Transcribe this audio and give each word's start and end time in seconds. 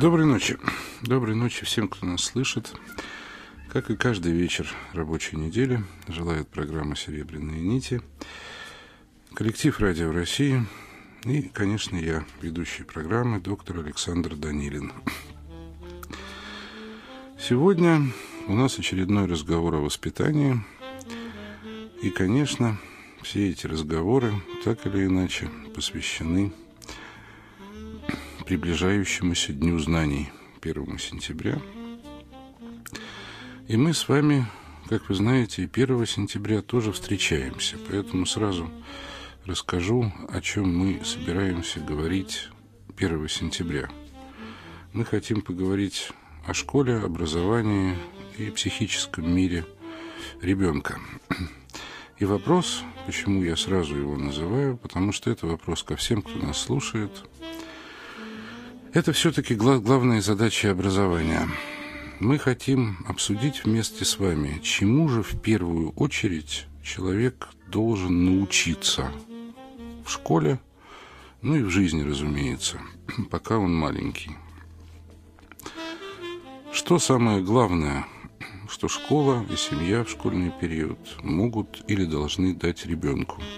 Доброй 0.00 0.26
ночи. 0.26 0.56
Доброй 1.02 1.34
ночи 1.34 1.64
всем, 1.64 1.88
кто 1.88 2.06
нас 2.06 2.22
слышит. 2.22 2.72
Как 3.68 3.90
и 3.90 3.96
каждый 3.96 4.30
вечер 4.30 4.72
рабочей 4.92 5.36
недели, 5.36 5.82
желает 6.06 6.46
программа 6.46 6.94
«Серебряные 6.94 7.60
нити», 7.60 8.00
коллектив 9.34 9.76
«Радио 9.80 10.12
России» 10.12 10.64
и, 11.24 11.42
конечно, 11.42 11.96
я, 11.96 12.24
ведущий 12.40 12.84
программы, 12.84 13.40
доктор 13.40 13.80
Александр 13.80 14.36
Данилин. 14.36 14.92
Сегодня 17.36 18.12
у 18.46 18.54
нас 18.54 18.78
очередной 18.78 19.26
разговор 19.26 19.74
о 19.74 19.80
воспитании. 19.80 20.64
И, 22.02 22.10
конечно, 22.10 22.78
все 23.22 23.50
эти 23.50 23.66
разговоры 23.66 24.32
так 24.64 24.86
или 24.86 25.06
иначе 25.06 25.50
посвящены 25.74 26.52
приближающемуся 28.48 29.52
Дню 29.52 29.78
знаний 29.78 30.30
1 30.62 30.98
сентября. 30.98 31.60
И 33.66 33.76
мы 33.76 33.92
с 33.92 34.08
вами, 34.08 34.46
как 34.88 35.10
вы 35.10 35.16
знаете, 35.16 35.68
1 35.70 36.06
сентября 36.06 36.62
тоже 36.62 36.92
встречаемся, 36.92 37.76
поэтому 37.90 38.24
сразу 38.24 38.70
расскажу, 39.44 40.10
о 40.30 40.40
чем 40.40 40.74
мы 40.74 41.04
собираемся 41.04 41.80
говорить 41.80 42.48
1 42.96 43.28
сентября. 43.28 43.90
Мы 44.94 45.04
хотим 45.04 45.42
поговорить 45.42 46.10
о 46.46 46.54
школе, 46.54 46.96
образовании 46.96 47.98
и 48.38 48.48
психическом 48.50 49.30
мире 49.30 49.66
ребенка. 50.40 50.98
И 52.16 52.24
вопрос, 52.24 52.82
почему 53.04 53.42
я 53.42 53.56
сразу 53.56 53.94
его 53.94 54.16
называю, 54.16 54.78
потому 54.78 55.12
что 55.12 55.30
это 55.30 55.46
вопрос 55.46 55.82
ко 55.82 55.96
всем, 55.96 56.22
кто 56.22 56.38
нас 56.38 56.56
слушает– 56.56 57.12
это 58.92 59.12
все-таки 59.12 59.54
главная 59.54 60.20
задача 60.20 60.70
образования. 60.70 61.48
Мы 62.20 62.38
хотим 62.38 62.98
обсудить 63.06 63.64
вместе 63.64 64.04
с 64.04 64.18
вами, 64.18 64.60
чему 64.62 65.08
же 65.08 65.22
в 65.22 65.40
первую 65.40 65.90
очередь 65.90 66.66
человек 66.82 67.48
должен 67.66 68.24
научиться 68.24 69.10
в 70.04 70.10
школе, 70.10 70.58
ну 71.42 71.56
и 71.56 71.62
в 71.62 71.70
жизни, 71.70 72.02
разумеется, 72.02 72.80
пока 73.30 73.58
он 73.58 73.74
маленький. 73.74 74.32
Что 76.72 76.98
самое 76.98 77.42
главное, 77.42 78.06
что 78.68 78.88
школа 78.88 79.44
и 79.50 79.56
семья 79.56 80.04
в 80.04 80.10
школьный 80.10 80.52
период 80.60 80.98
могут 81.22 81.84
или 81.88 82.04
должны 82.04 82.54
дать 82.54 82.86
ребенку– 82.86 83.42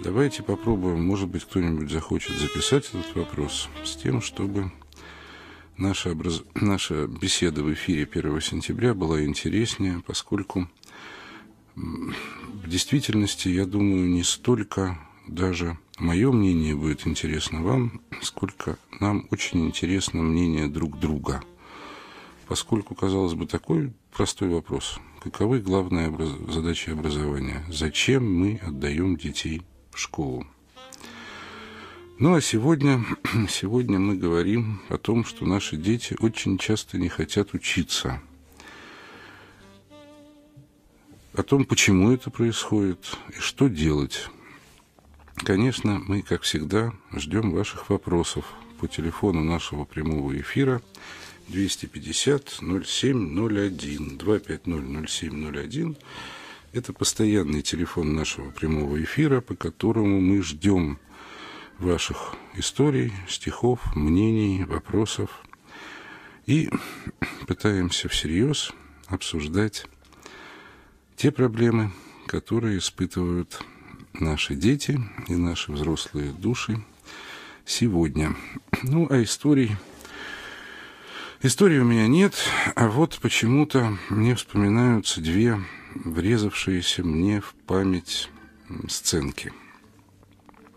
Давайте 0.00 0.44
попробуем, 0.44 1.04
может 1.04 1.28
быть, 1.28 1.44
кто-нибудь 1.44 1.90
захочет 1.90 2.38
записать 2.38 2.88
этот 2.88 3.16
вопрос 3.16 3.68
с 3.84 3.96
тем, 3.96 4.22
чтобы 4.22 4.70
наша, 5.76 6.12
образ... 6.12 6.44
наша 6.54 7.08
беседа 7.08 7.64
в 7.64 7.72
эфире 7.72 8.08
1 8.10 8.40
сентября 8.40 8.94
была 8.94 9.24
интереснее, 9.24 10.00
поскольку 10.06 10.68
в 11.74 12.68
действительности, 12.68 13.48
я 13.48 13.66
думаю, 13.66 14.08
не 14.08 14.22
столько 14.22 14.98
даже 15.26 15.76
мое 15.98 16.30
мнение 16.30 16.76
будет 16.76 17.06
интересно 17.06 17.62
вам, 17.62 18.00
сколько 18.22 18.78
нам 19.00 19.26
очень 19.32 19.66
интересно 19.66 20.22
мнение 20.22 20.68
друг 20.68 20.98
друга. 21.00 21.42
Поскольку, 22.46 22.94
казалось 22.94 23.34
бы, 23.34 23.46
такой 23.46 23.92
простой 24.12 24.48
вопрос. 24.48 25.00
Каковы 25.20 25.58
главные 25.58 26.08
образ... 26.08 26.30
задачи 26.48 26.90
образования? 26.90 27.64
Зачем 27.68 28.32
мы 28.32 28.60
отдаем 28.62 29.16
детей 29.16 29.62
школу. 29.98 30.46
Ну 32.18 32.34
а 32.34 32.40
сегодня, 32.40 33.04
сегодня 33.48 33.98
мы 33.98 34.16
говорим 34.16 34.80
о 34.88 34.98
том, 34.98 35.24
что 35.24 35.46
наши 35.46 35.76
дети 35.76 36.16
очень 36.18 36.58
часто 36.58 36.98
не 36.98 37.08
хотят 37.08 37.54
учиться. 37.54 38.20
О 41.34 41.42
том, 41.42 41.64
почему 41.64 42.10
это 42.10 42.30
происходит 42.30 43.16
и 43.36 43.38
что 43.38 43.68
делать. 43.68 44.28
Конечно, 45.36 46.02
мы, 46.04 46.22
как 46.22 46.42
всегда, 46.42 46.92
ждем 47.12 47.52
ваших 47.52 47.90
вопросов 47.90 48.44
по 48.80 48.88
телефону 48.88 49.44
нашего 49.44 49.84
прямого 49.84 50.36
эфира 50.40 50.82
250 51.48 52.60
0701 52.60 54.18
250 54.18 54.66
0701 54.66 55.96
это 56.72 56.92
постоянный 56.92 57.62
телефон 57.62 58.14
нашего 58.14 58.50
прямого 58.50 59.02
эфира, 59.02 59.40
по 59.40 59.54
которому 59.54 60.20
мы 60.20 60.42
ждем 60.42 60.98
ваших 61.78 62.34
историй, 62.54 63.12
стихов, 63.28 63.80
мнений, 63.94 64.64
вопросов 64.64 65.30
и 66.46 66.70
пытаемся 67.46 68.08
всерьез 68.08 68.72
обсуждать 69.06 69.86
те 71.16 71.30
проблемы, 71.30 71.92
которые 72.26 72.78
испытывают 72.78 73.62
наши 74.12 74.54
дети 74.54 75.00
и 75.28 75.34
наши 75.34 75.72
взрослые 75.72 76.32
души 76.32 76.84
сегодня. 77.64 78.34
Ну, 78.82 79.06
а 79.10 79.22
историй... 79.22 79.76
Истории 81.40 81.78
у 81.78 81.84
меня 81.84 82.08
нет, 82.08 82.34
а 82.74 82.88
вот 82.88 83.20
почему-то 83.22 83.96
мне 84.08 84.34
вспоминаются 84.34 85.20
две 85.20 85.60
врезавшиеся 85.94 87.04
мне 87.04 87.40
в 87.40 87.54
память 87.66 88.30
сценки. 88.88 89.52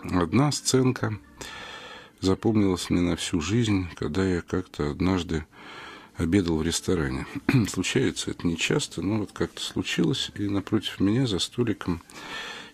Одна 0.03 0.51
сценка 0.51 1.17
запомнилась 2.19 2.89
мне 2.89 3.01
на 3.01 3.16
всю 3.16 3.41
жизнь, 3.41 3.88
когда 3.95 4.25
я 4.25 4.41
как-то 4.41 4.91
однажды 4.91 5.45
обедал 6.16 6.57
в 6.57 6.63
ресторане. 6.63 7.25
Случается 7.69 8.31
это 8.31 8.47
нечасто, 8.47 9.01
но 9.01 9.19
вот 9.19 9.31
как-то 9.31 9.61
случилось, 9.61 10.31
и 10.35 10.47
напротив 10.47 10.99
меня 10.99 11.28
за 11.28 11.39
столиком 11.39 12.01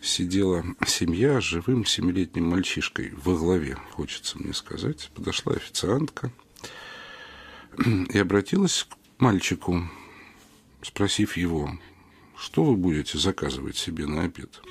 сидела 0.02 0.64
семья 0.86 1.42
с 1.42 1.44
живым 1.44 1.86
семилетним 1.86 2.50
мальчишкой 2.50 3.14
во 3.24 3.36
главе, 3.36 3.78
хочется 3.92 4.38
мне 4.38 4.54
сказать. 4.54 5.10
Подошла 5.16 5.54
официантка 5.54 6.32
и 8.10 8.18
обратилась 8.18 8.88
к 8.90 9.22
мальчику, 9.22 9.90
спросив 10.82 11.38
его, 11.38 11.72
что 12.40 12.64
вы 12.64 12.76
будете 12.76 13.18
заказывать 13.18 13.78
себе 13.78 14.06
на 14.06 14.24
обед? 14.24 14.62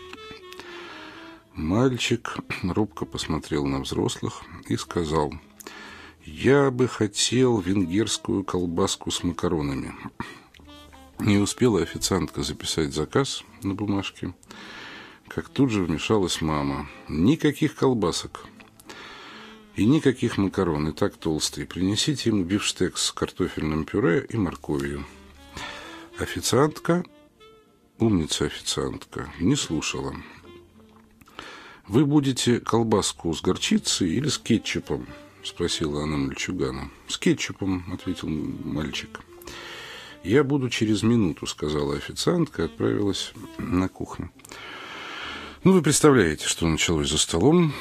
Мальчик 1.54 2.36
робко 2.62 3.06
посмотрел 3.06 3.66
на 3.66 3.80
взрослых 3.80 4.42
и 4.68 4.76
сказал, 4.76 5.32
«Я 6.24 6.70
бы 6.70 6.86
хотел 6.86 7.58
венгерскую 7.58 8.44
колбаску 8.44 9.10
с 9.10 9.22
макаронами». 9.22 9.94
Не 11.18 11.38
успела 11.38 11.80
официантка 11.80 12.42
записать 12.42 12.92
заказ 12.92 13.42
на 13.62 13.72
бумажке, 13.72 14.34
как 15.28 15.48
тут 15.48 15.70
же 15.70 15.82
вмешалась 15.82 16.42
мама. 16.42 16.88
«Никаких 17.08 17.74
колбасок 17.74 18.46
и 19.76 19.86
никаких 19.86 20.36
макарон, 20.36 20.88
и 20.88 20.92
так 20.92 21.16
толстые. 21.16 21.66
Принесите 21.66 22.28
ему 22.28 22.44
бифштекс 22.44 23.06
с 23.06 23.12
картофельным 23.12 23.86
пюре 23.86 24.26
и 24.28 24.36
морковью». 24.36 25.06
Официантка 26.18 27.02
Умница 27.98 28.46
официантка. 28.46 29.32
Не 29.40 29.56
слушала. 29.56 30.14
«Вы 31.88 32.04
будете 32.04 32.60
колбаску 32.60 33.32
с 33.32 33.40
горчицей 33.40 34.10
или 34.10 34.28
с 34.28 34.38
кетчупом?»– 34.38 35.06
спросила 35.42 36.02
она 36.02 36.16
мальчугана. 36.16 36.90
«С 37.08 37.16
кетчупом»,– 37.16 37.84
ответил 37.92 38.28
мальчик. 38.28 39.20
«Я 40.24 40.44
буду 40.44 40.68
через 40.68 41.02
минуту»,– 41.02 41.46
сказала 41.48 41.96
официантка 41.96 42.62
и 42.62 42.64
отправилась 42.66 43.32
на 43.58 43.88
кухню. 43.88 44.30
Ну, 45.66 45.72
вы 45.72 45.82
представляете, 45.82 46.46
что 46.46 46.64
началось 46.68 47.10
за 47.10 47.18
столом. 47.18 47.72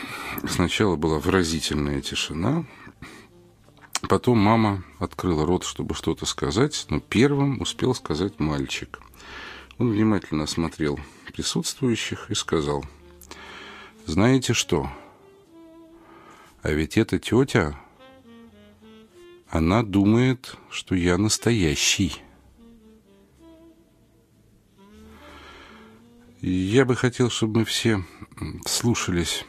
Сначала 0.50 0.96
была 0.96 1.20
выразительная 1.20 2.02
тишина. 2.02 2.66
Потом 4.09 4.40
мама 4.40 4.84
открыла 4.97 5.46
рот, 5.46 5.64
чтобы 5.64 5.94
что-то 5.94 6.26
сказать, 6.26 6.88
но 6.90 7.00
первым 7.00 7.62
успел 7.62 7.94
сказать 7.94 8.40
мальчик. 8.40 9.00
Он 9.78 9.92
внимательно 9.92 10.46
осмотрел 10.46 11.00
присутствующих 11.34 12.32
и 12.32 12.36
сказал, 12.36 12.86
«Знаете 14.06 14.54
что? 14.54 14.90
А 16.62 16.72
ведь 16.72 16.98
эта 16.98 17.20
тетя, 17.20 17.78
она 19.50 19.84
думает, 19.84 20.56
что 20.70 20.96
я 20.96 21.18
настоящий». 21.18 22.22
Я 26.42 26.86
бы 26.86 26.96
хотел, 26.96 27.30
чтобы 27.30 27.60
мы 27.60 27.66
все 27.66 28.04
слушались 28.66 29.46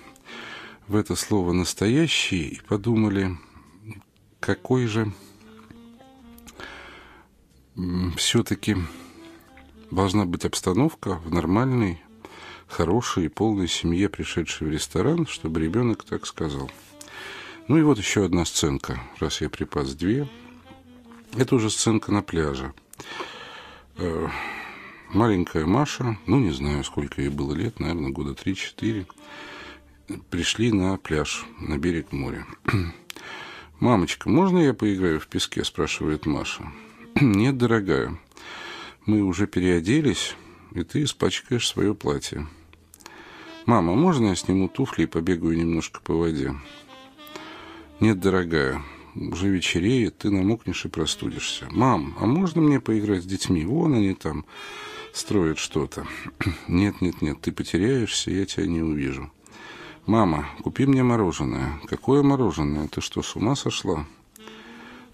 в 0.89 0.97
это 0.97 1.15
слово 1.15 1.53
«настоящий» 1.53 2.49
и 2.49 2.61
подумали, 2.63 3.37
какой 4.41 4.87
же 4.87 5.13
все-таки 8.17 8.77
должна 9.91 10.25
быть 10.25 10.45
обстановка 10.45 11.21
в 11.25 11.33
нормальной, 11.33 12.03
хорошей 12.67 13.27
и 13.27 13.29
полной 13.29 13.69
семье, 13.69 14.09
пришедшей 14.09 14.67
в 14.67 14.71
ресторан, 14.71 15.27
чтобы 15.27 15.61
ребенок 15.61 16.05
так 16.05 16.27
сказал. 16.27 16.71
Ну 17.69 17.79
и 17.79 17.83
вот 17.83 17.99
еще 17.99 18.25
одна 18.25 18.45
сценка, 18.45 19.01
раз 19.19 19.41
я 19.41 19.51
припас 19.51 19.95
две. 19.95 20.29
Это 21.37 21.57
уже 21.57 21.71
сценка 21.71 22.13
на 22.13 22.23
пляже. 22.23 22.73
Э, 23.97 24.29
маленькая 25.11 25.67
Маша, 25.67 26.19
ну 26.27 26.39
не 26.39 26.53
знаю, 26.53 26.85
сколько 26.85 27.21
ей 27.21 27.29
было 27.29 27.55
лет, 27.55 27.81
наверное, 27.81 28.11
года 28.11 28.33
3-4, 28.33 29.07
пришли 30.31 30.73
на 30.73 30.97
пляж, 30.97 31.45
на 31.59 31.79
берег 31.79 32.13
моря. 32.13 32.47
«Мамочка, 33.81 34.31
можно 34.31 34.59
я 34.59 34.73
поиграю 34.73 35.21
в 35.21 35.27
песке?»– 35.27 35.63
спрашивает 35.65 36.25
Маша. 36.25 36.73
«Нет, 37.21 37.59
дорогая, 37.59 38.19
мы 39.07 39.23
уже 39.23 39.47
переоделись, 39.47 40.37
и 40.73 40.83
ты 40.83 41.05
испачкаешь 41.05 41.67
свое 41.67 41.95
платье». 41.95 42.47
«Мама, 43.65 43.95
можно 43.95 44.29
я 44.29 44.37
сниму 44.37 44.69
туфли 44.69 45.05
и 45.05 45.07
побегаю 45.07 45.57
немножко 45.57 46.01
по 46.01 46.15
воде?» 46.15 46.55
«Нет, 47.99 48.21
дорогая, 48.21 48.83
уже 49.17 49.49
вечереет, 49.49 50.19
ты 50.19 50.31
намокнешь 50.31 50.85
и 50.85 50.89
простудишься. 50.89 51.67
Мам, 51.71 52.15
а 52.21 52.27
можно 52.27 52.61
мне 52.61 52.81
поиграть 52.81 53.23
с 53.23 53.27
детьми? 53.27 53.65
Вон 53.65 53.95
они 53.95 54.15
там 54.15 54.45
строят 55.13 55.59
что-то. 55.59 56.07
Нет, 56.69 57.01
нет, 57.01 57.23
нет, 57.23 57.41
ты 57.41 57.51
потеряешься, 57.53 58.31
я 58.31 58.45
тебя 58.45 58.67
не 58.67 58.83
увижу. 58.83 59.31
Мама, 60.05 60.47
купи 60.63 60.87
мне 60.87 61.03
мороженое. 61.03 61.81
Какое 61.89 62.23
мороженое? 62.23 62.87
Ты 62.89 63.01
что, 63.01 63.23
с 63.23 63.35
ума 63.35 63.57
сошла? 63.57 64.07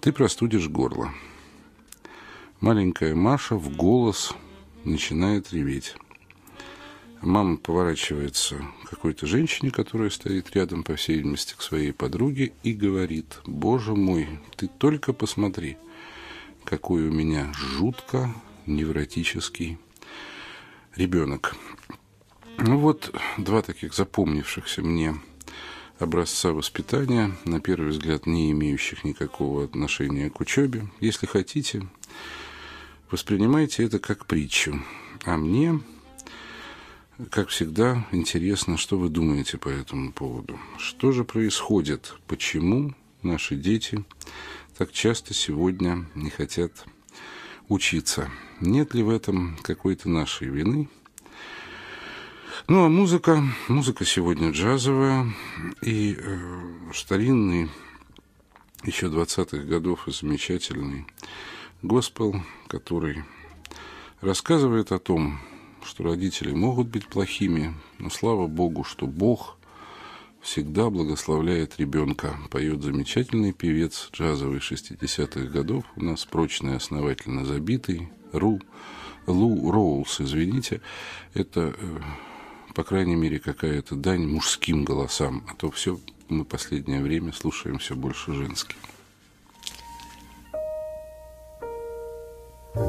Ты 0.01 0.11
простудишь 0.11 0.67
горло. 0.67 1.11
Маленькая 2.63 3.13
Маша 3.13 3.55
в 3.57 3.75
голос 3.75 4.31
начинает 4.85 5.51
реветь. 5.51 5.97
Мама 7.19 7.57
поворачивается 7.57 8.55
к 8.85 8.91
какой-то 8.91 9.27
женщине, 9.27 9.69
которая 9.69 10.09
стоит 10.09 10.55
рядом, 10.55 10.85
по 10.85 10.95
всей 10.95 11.17
видимости, 11.17 11.55
к 11.57 11.61
своей 11.61 11.91
подруге, 11.91 12.53
и 12.63 12.71
говорит, 12.71 13.41
«Боже 13.45 13.95
мой, 13.95 14.39
ты 14.55 14.69
только 14.69 15.11
посмотри, 15.11 15.75
какой 16.63 17.09
у 17.09 17.11
меня 17.11 17.51
жутко 17.53 18.33
невротический 18.65 19.77
ребенок». 20.95 21.57
Ну 22.59 22.77
вот 22.77 23.13
два 23.37 23.61
таких 23.61 23.93
запомнившихся 23.93 24.81
мне 24.83 25.15
образца 25.99 26.53
воспитания, 26.53 27.35
на 27.43 27.59
первый 27.59 27.89
взгляд 27.89 28.25
не 28.25 28.51
имеющих 28.51 29.03
никакого 29.03 29.65
отношения 29.65 30.29
к 30.29 30.39
учебе. 30.39 30.87
Если 31.01 31.25
хотите, 31.25 31.83
воспринимайте 33.13 33.83
это 33.83 33.99
как 33.99 34.25
притчу. 34.25 34.81
А 35.23 35.37
мне 35.37 35.79
как 37.29 37.49
всегда, 37.49 38.07
интересно, 38.11 38.75
что 38.75 38.97
вы 38.97 39.07
думаете 39.09 39.59
по 39.59 39.69
этому 39.69 40.11
поводу. 40.11 40.59
Что 40.79 41.11
же 41.11 41.23
происходит? 41.23 42.15
Почему 42.25 42.95
наши 43.21 43.55
дети 43.55 44.03
так 44.79 44.91
часто 44.91 45.35
сегодня 45.35 46.07
не 46.15 46.31
хотят 46.31 46.85
учиться? 47.69 48.31
Нет 48.59 48.95
ли 48.95 49.03
в 49.03 49.11
этом 49.11 49.57
какой-то 49.61 50.09
нашей 50.09 50.47
вины? 50.47 50.89
Ну, 52.67 52.85
а 52.85 52.89
музыка, 52.89 53.43
музыка 53.67 54.05
сегодня 54.05 54.49
джазовая, 54.49 55.31
и 55.83 56.17
э, 56.17 56.91
старинный, 56.95 57.69
еще 58.83 59.05
20-х 59.05 59.57
годов, 59.67 60.07
и 60.07 60.11
замечательный 60.11 61.05
госпел, 61.83 62.35
который 62.67 63.23
рассказывает 64.21 64.91
о 64.91 64.99
том, 64.99 65.39
что 65.83 66.03
родители 66.03 66.53
могут 66.53 66.87
быть 66.87 67.07
плохими, 67.07 67.73
но 67.99 68.09
слава 68.09 68.47
Богу, 68.47 68.83
что 68.83 69.05
Бог 69.05 69.57
всегда 70.41 70.89
благословляет 70.89 71.77
ребенка. 71.77 72.37
Поет 72.49 72.81
замечательный 72.81 73.53
певец 73.53 74.09
джазовый 74.13 74.59
60-х 74.59 75.47
годов, 75.47 75.85
у 75.95 76.03
нас 76.03 76.25
прочный, 76.25 76.77
основательно 76.77 77.45
забитый, 77.45 78.09
Ру, 78.31 78.59
Лу 79.27 79.71
Роулс, 79.71 80.19
извините. 80.21 80.81
Это, 81.33 81.75
э, 81.77 81.99
по 82.73 82.83
крайней 82.83 83.15
мере, 83.15 83.39
какая-то 83.39 83.95
дань 83.95 84.25
мужским 84.25 84.83
голосам, 84.85 85.43
а 85.49 85.55
то 85.55 85.69
все 85.69 85.99
мы 86.29 86.45
последнее 86.45 87.01
время 87.01 87.31
слушаем 87.33 87.77
все 87.77 87.95
больше 87.95 88.33
женским. 88.33 88.77
Them 92.73 92.85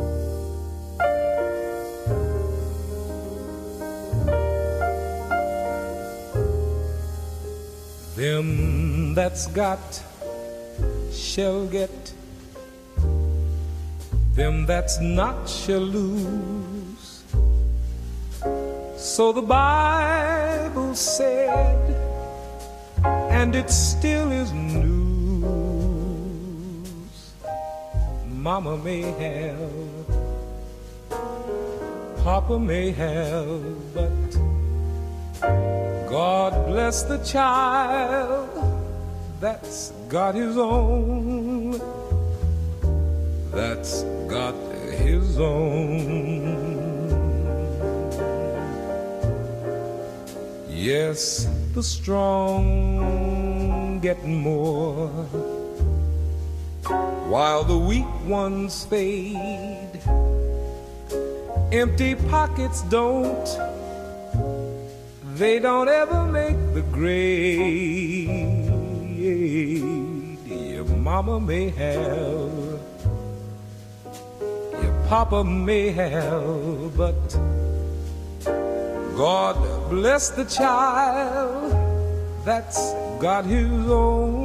that's 9.15 9.47
got 9.49 10.03
shall 11.13 11.67
get, 11.67 12.15
them 14.35 14.65
that's 14.65 14.99
not 15.01 15.47
shall 15.47 15.81
lose. 15.81 17.23
So 18.97 19.33
the 19.33 19.43
Bible 19.43 20.95
said, 20.95 21.95
and 23.05 23.55
it 23.55 23.69
still 23.69 24.33
is 24.33 24.51
news. 24.51 25.04
Mama 28.45 28.77
may 28.77 29.01
have, 29.01 29.73
Papa 32.23 32.59
may 32.59 32.91
have, 32.91 33.95
but 33.95 34.13
God 36.07 36.67
bless 36.67 37.05
the 37.05 37.17
child 37.25 38.51
that's 39.41 39.93
got 40.11 40.35
his 40.35 40.59
own. 40.59 41.81
That's 43.51 44.03
got 44.29 44.55
his 44.93 45.39
own. 45.41 46.85
Yes, 50.69 51.49
the 51.73 51.83
strong 51.83 53.01
get 54.01 54.23
more 54.23 55.09
while 57.29 57.65
the 57.65 57.79
weak 57.79 58.07
ones 58.27 58.85
fade. 58.85 60.01
Empty 61.73 62.15
pockets 62.15 62.83
don't 62.83 63.49
they 65.35 65.59
don't 65.59 65.89
ever 65.89 66.27
make 66.27 66.75
the 66.75 66.83
grade. 66.93 67.59
Your 70.47 70.85
mama 70.85 71.41
may 71.41 71.71
have, 71.71 72.79
your 74.81 75.05
papa 75.09 75.43
may 75.43 75.91
have, 75.91 76.97
but 76.97 77.19
God 79.17 79.57
bless 79.91 80.31
the 80.31 80.45
child 80.45 81.73
that's 82.45 82.93
got 83.21 83.45
his 83.45 83.91
own. 83.91 84.44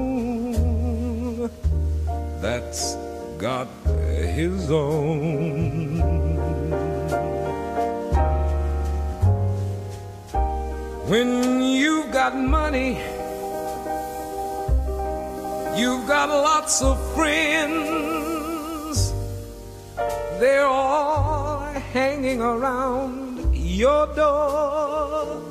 That's 2.42 2.96
got 3.38 3.68
his 3.86 4.72
own. 4.72 6.00
When 11.10 11.62
you've 11.62 12.12
got 12.14 12.38
money, 12.38 12.98
you've 15.78 16.08
got 16.08 16.30
lots 16.30 16.82
of 16.82 16.98
friends. 17.14 19.12
They're 20.40 20.66
all 20.66 21.74
hanging 21.92 22.42
around 22.42 23.54
your 23.54 24.08
door. 24.16 25.42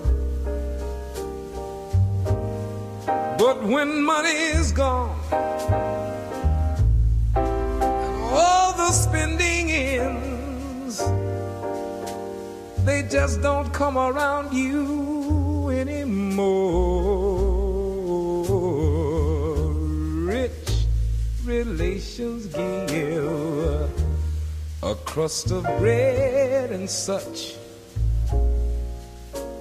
But 3.39 3.63
when 3.63 4.03
money 4.03 4.37
is 4.57 4.73
gone, 4.73 5.19
spending 8.93 9.71
ends, 9.71 11.03
they 12.85 13.03
just 13.11 13.43
don't 13.43 13.73
come 13.73 13.97
around 13.99 14.53
you 14.53 15.69
anymore. 15.71 16.99
Rich 20.25 20.85
relations 21.45 22.47
give 22.47 23.91
a 24.83 24.95
crust 25.05 25.51
of 25.51 25.65
bread 25.79 26.71
and 26.71 26.89
such. 26.89 27.55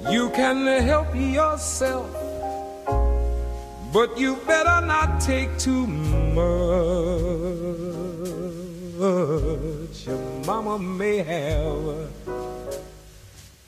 You 0.10 0.30
can 0.30 0.66
help 0.84 1.14
yourself, 1.14 2.10
but 3.92 4.18
you 4.18 4.38
better 4.48 4.86
not 4.86 5.20
take 5.20 5.58
too 5.58 5.86
much. 5.86 7.67
Mama 10.48 10.80
may 10.80 11.18
have 11.18 12.10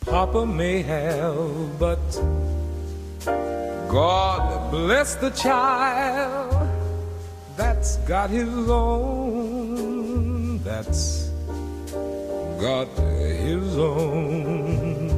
Papa 0.05 0.45
may 0.45 0.81
have, 0.81 1.77
but 1.77 1.99
God 3.89 4.71
bless 4.71 5.15
the 5.15 5.29
child 5.31 6.69
that's 7.57 7.97
got 8.07 8.29
his 8.29 8.69
own, 8.69 10.63
that's 10.63 11.29
got 12.61 12.87
his 12.97 13.77
own. 13.77 15.09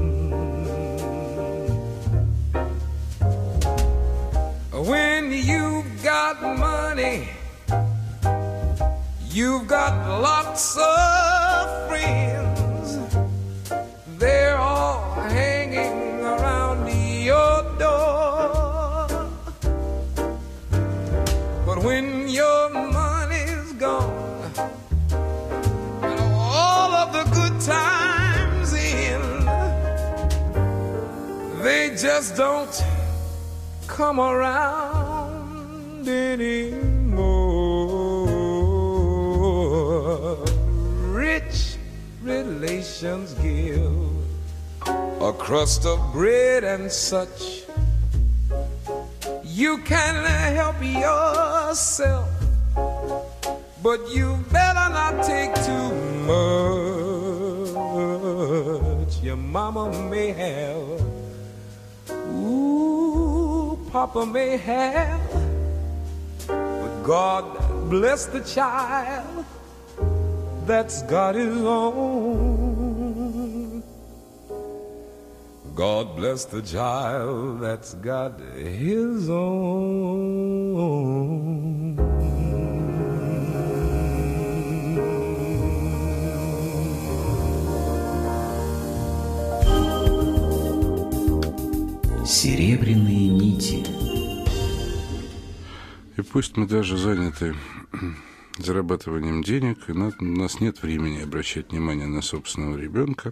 When 4.89 5.31
you've 5.31 6.03
got 6.03 6.41
money, 6.41 7.29
you've 9.29 9.67
got 9.67 9.93
lots 10.19 10.75
of 10.75 11.20
They're 14.17 14.57
all 14.57 15.13
hanging 15.13 16.21
around 16.23 16.87
your 17.23 17.63
door. 17.79 19.07
But 21.65 21.77
when 21.83 22.29
your 22.29 22.69
money's 22.69 23.73
gone, 23.73 24.51
and 26.03 26.19
all 26.33 26.91
of 26.93 27.13
the 27.13 27.23
good 27.33 27.59
times 27.61 28.73
in, 28.73 29.21
they 31.63 31.95
just 31.95 32.35
don't 32.35 32.83
come 33.87 34.19
around 34.19 36.07
anymore. 36.07 36.90
Give 43.01 43.81
a 44.77 45.33
crust 45.33 45.87
of 45.87 46.13
bread 46.13 46.63
and 46.63 46.91
such. 46.91 47.63
You 49.43 49.79
can 49.79 50.23
help 50.53 50.79
yourself, 50.83 52.29
but 53.81 54.07
you 54.13 54.37
better 54.51 54.89
not 54.93 55.23
take 55.23 55.55
too 55.65 55.91
much. 56.29 57.73
Your 59.23 59.37
mama 59.37 59.89
may 60.07 60.31
have. 60.33 61.01
Ooh, 62.11 63.79
Papa 63.91 64.27
may 64.27 64.57
have. 64.57 65.19
But 66.45 67.01
God 67.01 67.89
bless 67.89 68.27
the 68.27 68.41
child 68.41 69.43
that's 70.67 71.01
got 71.03 71.33
his 71.33 71.57
own. 71.63 72.60
God 75.81 76.15
bless 76.15 76.45
the 76.45 76.61
child 76.61 77.59
that's 77.59 77.95
got 77.95 78.39
his 78.55 79.27
own. 79.31 80.37
Серебряные 92.27 93.29
нити. 93.29 93.83
И 96.15 96.21
пусть 96.21 96.57
мы 96.57 96.67
даже 96.67 96.95
заняты 96.95 97.55
зарабатыванием 98.59 99.43
денег, 99.43 99.79
и 99.87 99.93
у 99.93 99.95
нас 100.19 100.59
нет 100.59 100.83
времени 100.83 101.23
обращать 101.23 101.71
внимание 101.71 102.05
на 102.05 102.21
собственного 102.21 102.77
ребенка. 102.77 103.31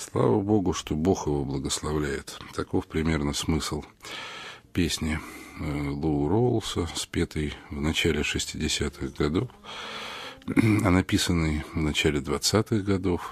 Слава 0.00 0.40
Богу, 0.40 0.72
что 0.72 0.94
Бог 0.94 1.26
его 1.26 1.44
благословляет. 1.44 2.38
Таков 2.54 2.86
примерно 2.86 3.34
смысл 3.34 3.84
песни 4.72 5.20
э, 5.60 5.88
Лоу 5.90 6.26
Роулса, 6.26 6.88
спетой 6.94 7.52
в 7.68 7.78
начале 7.82 8.22
60-х 8.22 9.08
годов, 9.18 9.50
а 10.46 10.90
написанной 10.90 11.66
в 11.74 11.76
начале 11.76 12.20
20-х 12.20 12.76
годов. 12.76 13.30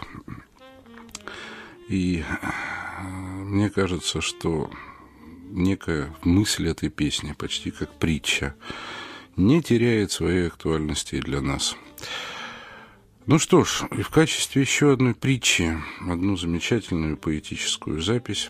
И 1.89 2.23
э, 2.23 3.03
мне 3.03 3.71
кажется, 3.71 4.21
что 4.21 4.71
некая 5.49 6.15
мысль 6.23 6.69
этой 6.69 6.91
песни, 6.91 7.33
почти 7.33 7.71
как 7.71 7.91
притча, 7.95 8.55
не 9.37 9.63
теряет 9.63 10.13
своей 10.13 10.49
актуальности 10.49 11.15
и 11.15 11.23
для 11.23 11.41
нас. 11.41 11.77
Ну 13.31 13.39
что 13.39 13.63
ж, 13.63 13.83
и 13.91 14.01
в 14.01 14.09
качестве 14.09 14.63
еще 14.63 14.91
одной 14.91 15.15
притчи, 15.15 15.77
одну 16.01 16.35
замечательную 16.39 17.19
поэтическую 17.19 18.01
запись, 18.01 18.49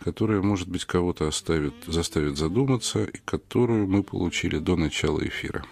которая, 0.00 0.42
может 0.42 0.68
быть, 0.68 0.84
кого-то 0.84 1.26
оставит, 1.26 1.72
заставит 1.86 2.36
задуматься, 2.36 3.04
и 3.04 3.16
которую 3.24 3.86
мы 3.86 4.02
получили 4.02 4.58
до 4.58 4.76
начала 4.76 5.26
эфира. 5.26 5.64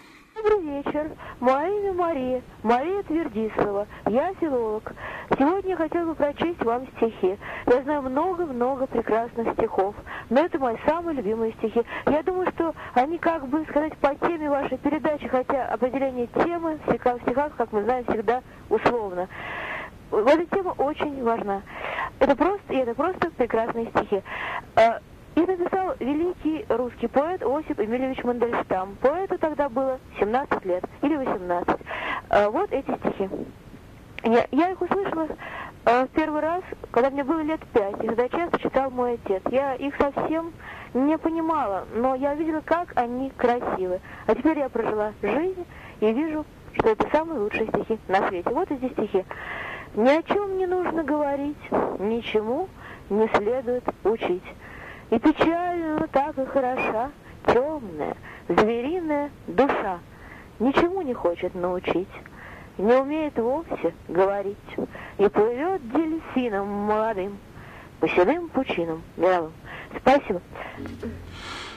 Мое 1.41 1.69
имя 1.69 1.93
Мария. 1.93 2.41
Мария 2.61 3.01
Твердислава. 3.01 3.87
Я 4.05 4.31
филолог. 4.35 4.93
Сегодня 5.39 5.71
я 5.71 5.75
хотела 5.75 6.05
бы 6.05 6.13
прочесть 6.13 6.63
вам 6.63 6.85
стихи. 6.97 7.35
Я 7.65 7.81
знаю 7.81 8.03
много-много 8.03 8.85
прекрасных 8.85 9.53
стихов, 9.53 9.95
но 10.29 10.41
это 10.41 10.59
мои 10.59 10.75
самые 10.85 11.15
любимые 11.15 11.53
стихи. 11.53 11.81
Я 12.05 12.21
думаю, 12.21 12.47
что 12.51 12.75
они, 12.93 13.17
как 13.17 13.47
бы 13.47 13.65
сказать, 13.71 13.97
по 13.97 14.13
теме 14.13 14.51
вашей 14.51 14.77
передачи, 14.77 15.27
хотя 15.27 15.65
определение 15.65 16.27
темы 16.27 16.77
в 16.85 16.91
стихах, 16.91 17.55
как 17.57 17.71
мы 17.71 17.85
знаем, 17.85 18.05
всегда 18.05 18.43
условно. 18.69 19.27
Вот 20.11 20.27
эта 20.29 20.45
тема 20.45 20.75
очень 20.77 21.23
важна. 21.23 21.63
Это 22.19 22.35
просто, 22.35 22.71
и 22.71 22.77
это 22.77 22.93
просто 22.93 23.31
прекрасные 23.31 23.87
стихи. 23.87 24.21
Их 25.35 25.47
написал 25.47 25.95
великий 25.99 26.65
русский 26.67 27.07
поэт 27.07 27.41
Осип 27.41 27.79
Эмильевич 27.79 28.23
Мандельштам. 28.23 28.97
Поэту 29.01 29.37
тогда 29.37 29.69
было 29.69 29.99
17 30.19 30.65
лет 30.65 30.83
или 31.01 31.15
18. 31.15 31.77
Э, 32.29 32.49
Вот 32.49 32.71
эти 32.71 32.91
стихи. 32.97 33.29
Я, 34.23 34.45
я 34.51 34.69
их 34.71 34.81
услышала 34.81 35.27
э, 35.85 36.05
в 36.05 36.09
первый 36.09 36.41
раз, 36.41 36.61
когда 36.91 37.09
мне 37.09 37.23
было 37.23 37.39
лет 37.41 37.61
пять, 37.73 38.03
и 38.03 38.07
тогда 38.07 38.27
часто 38.29 38.59
читал 38.59 38.91
мой 38.91 39.13
отец. 39.13 39.41
Я 39.49 39.75
их 39.75 39.95
совсем 39.97 40.51
не 40.93 41.17
понимала, 41.17 41.85
но 41.95 42.13
я 42.15 42.35
видела, 42.35 42.61
как 42.63 42.91
они 42.95 43.31
красивы. 43.37 44.01
А 44.27 44.35
теперь 44.35 44.59
я 44.59 44.67
прожила 44.69 45.13
жизнь 45.21 45.65
и 46.01 46.11
вижу, 46.11 46.45
что 46.73 46.89
это 46.89 47.07
самые 47.11 47.39
лучшие 47.39 47.67
стихи 47.67 47.97
на 48.09 48.27
свете. 48.27 48.49
Вот 48.49 48.69
эти 48.69 48.91
стихи. 48.91 49.25
Ни 49.95 50.09
о 50.09 50.21
чем 50.23 50.57
не 50.57 50.67
нужно 50.67 51.03
говорить, 51.03 51.57
ничему 51.99 52.67
не 53.09 53.27
следует 53.29 53.83
учить. 54.03 54.43
И 55.11 55.19
печально, 55.19 55.99
но 55.99 56.07
так 56.07 56.37
и 56.39 56.45
хороша, 56.45 57.11
темная, 57.45 58.15
звериная 58.47 59.29
душа. 59.45 59.99
Ничему 60.59 61.01
не 61.01 61.13
хочет 61.13 61.53
научить, 61.53 62.07
не 62.77 62.93
умеет 62.93 63.37
вовсе 63.37 63.93
говорить. 64.07 64.57
И 65.17 65.27
плывет 65.27 65.81
дельфином 65.91 66.67
молодым 66.67 67.37
по 67.99 68.07
седым 68.07 68.47
пучинам 68.49 69.03
мировым. 69.17 69.51
Спасибо. 69.99 70.41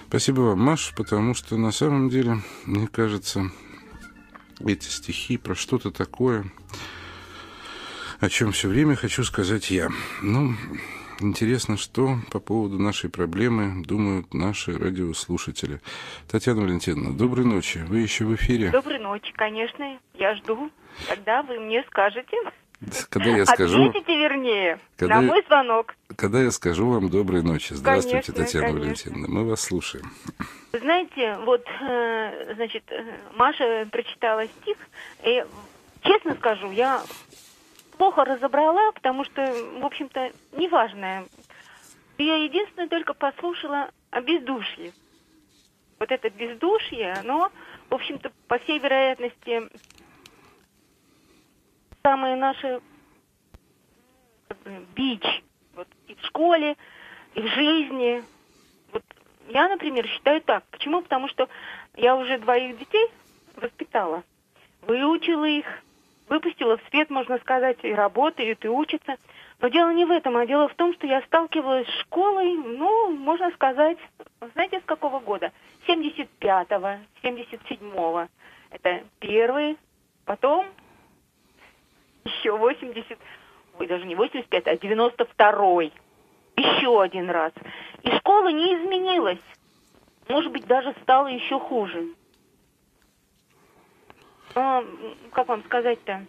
Спасибо 0.09 0.41
вам, 0.41 0.61
Маш, 0.61 0.95
потому 0.97 1.35
что 1.35 1.57
на 1.57 1.73
самом 1.73 2.09
деле, 2.09 2.37
мне 2.67 2.87
кажется, 2.87 3.51
эти 4.61 4.87
стихи 4.87 5.39
про 5.39 5.57
что-то 5.57 5.91
такое, 5.91 6.45
о 8.21 8.29
чем 8.29 8.53
все 8.53 8.69
время 8.69 8.95
хочу 8.95 9.25
сказать 9.25 9.73
я. 9.73 9.89
Ну, 10.23 10.55
интересно, 11.25 11.77
что 11.77 12.17
по 12.31 12.41
поводу 12.41 12.79
нашей 12.79 13.11
проблемы 13.11 13.85
думают 13.85 14.33
наши 14.35 14.77
радиослушатели. 14.77 15.81
Татьяна 16.31 16.63
Валентиновна, 16.63 17.17
доброй 17.17 17.45
ночи. 17.45 17.79
Вы 17.89 17.99
еще 18.01 18.25
в 18.25 18.35
эфире? 18.35 18.71
Доброй 18.71 18.99
ночи, 18.99 19.33
конечно. 19.35 19.99
Я 20.15 20.35
жду, 20.37 20.71
когда 21.09 21.43
вы 21.43 21.59
мне 21.61 21.83
скажете. 21.89 22.37
Когда 23.09 23.31
я 23.31 23.47
скажу, 23.47 23.89
Ответите, 23.89 24.17
вернее, 24.17 24.79
Когда 24.97 25.21
на 25.21 25.23
мой 25.23 25.43
звонок. 25.47 25.95
когда 26.17 26.43
я 26.43 26.51
скажу 26.51 26.89
вам 26.91 27.09
доброй 27.09 27.43
ночи. 27.43 27.73
Здравствуйте, 27.73 28.33
Конечно, 28.33 28.45
Татьяна 28.45 28.67
конечно. 28.67 28.81
Валентиновна. 29.13 29.29
Мы 29.29 29.49
вас 29.49 29.61
слушаем. 29.61 30.05
Вы 30.73 30.79
знаете, 30.81 31.39
вот, 31.45 31.65
э, 31.81 32.55
значит, 32.55 32.83
э, 32.91 33.05
Маша 33.37 33.89
прочитала 33.91 34.47
стих, 34.47 34.77
и, 35.25 35.45
честно 36.03 36.35
скажу, 36.35 36.71
я 36.73 37.03
плохо 37.97 38.25
разобрала, 38.25 38.93
потому 38.93 39.25
что, 39.25 39.43
в 39.43 39.85
общем-то, 39.85 40.33
неважное. 40.53 41.27
Я 42.19 42.37
единственное 42.37 42.89
только 42.89 43.15
послушала 43.15 43.91
о 44.11 44.21
бездушье. 44.21 44.93
Вот 45.99 46.11
это 46.11 46.31
бездушье, 46.31 47.13
оно, 47.15 47.51
в 47.89 47.95
общем-то, 47.95 48.31
по 48.49 48.59
всей 48.59 48.79
вероятности, 48.79 49.63
самые 52.03 52.37
наши 52.37 52.81
как 54.49 54.59
бы, 54.59 54.87
бич. 54.95 55.25
Вот 55.75 55.89
и 56.07 56.15
в 56.15 56.25
школе, 56.27 56.77
и 57.35 57.41
в 57.41 57.47
жизни. 57.47 58.23
Вот 58.93 59.03
я, 59.49 59.69
например, 59.69 60.07
считаю 60.07 60.41
так. 60.43 60.65
Почему? 60.71 61.03
Потому 61.03 61.29
что 61.29 61.49
я 61.97 62.17
уже 62.17 62.39
двоих 62.39 62.79
детей 62.79 63.09
воспитала, 63.57 64.23
выучила 64.83 65.47
их, 65.47 65.67
выпустила 66.29 66.77
в 66.77 66.83
свет, 66.91 67.11
можно 67.11 67.39
сказать, 67.39 67.79
и 67.83 67.93
работают, 67.93 68.65
и 68.65 68.69
учатся. 68.69 69.17
Но 69.61 69.69
дело 69.69 69.91
не 69.91 70.05
в 70.05 70.11
этом, 70.11 70.37
а 70.37 70.47
дело 70.47 70.69
в 70.69 70.75
том, 70.75 70.95
что 70.95 71.07
я 71.07 71.23
сталкивалась 71.23 71.87
с 71.87 72.01
школой, 72.01 72.55
ну, 72.55 73.11
можно 73.11 73.51
сказать, 73.53 73.99
знаете, 74.53 74.81
с 74.81 74.85
какого 74.85 75.21
года? 75.21 75.53
75-го, 75.87 76.99
77-го. 77.23 78.29
Это 78.71 79.05
первый, 79.21 79.77
потом 80.25 80.67
еще 82.25 82.57
80, 82.57 83.19
ой, 83.79 83.87
даже 83.87 84.05
не 84.07 84.15
85, 84.15 84.67
а 84.67 84.75
92-й. 84.75 85.93
Еще 86.57 87.03
один 87.03 87.31
раз. 87.31 87.53
И 88.03 88.11
школа 88.19 88.49
не 88.49 88.75
изменилась. 88.75 89.41
Может 90.29 90.53
быть, 90.53 90.67
даже 90.67 90.95
стала 91.03 91.27
еще 91.27 91.59
хуже. 91.59 92.15
А, 94.55 94.85
как 95.33 95.49
вам 95.49 95.65
сказать-то? 95.65 96.27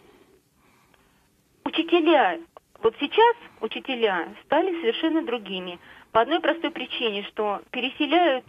Учителя, 1.64 2.40
вот 2.80 2.94
сейчас 2.98 3.36
учителя 3.60 4.28
стали 4.44 4.72
совершенно 4.80 5.22
другими. 5.22 5.78
По 6.12 6.22
одной 6.22 6.40
простой 6.40 6.70
причине, 6.70 7.24
что 7.24 7.60
переселяют, 7.70 8.44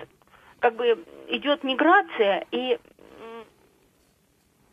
как 0.59 0.75
бы 0.75 1.03
идет 1.29 1.63
миграция, 1.63 2.45
и 2.51 2.79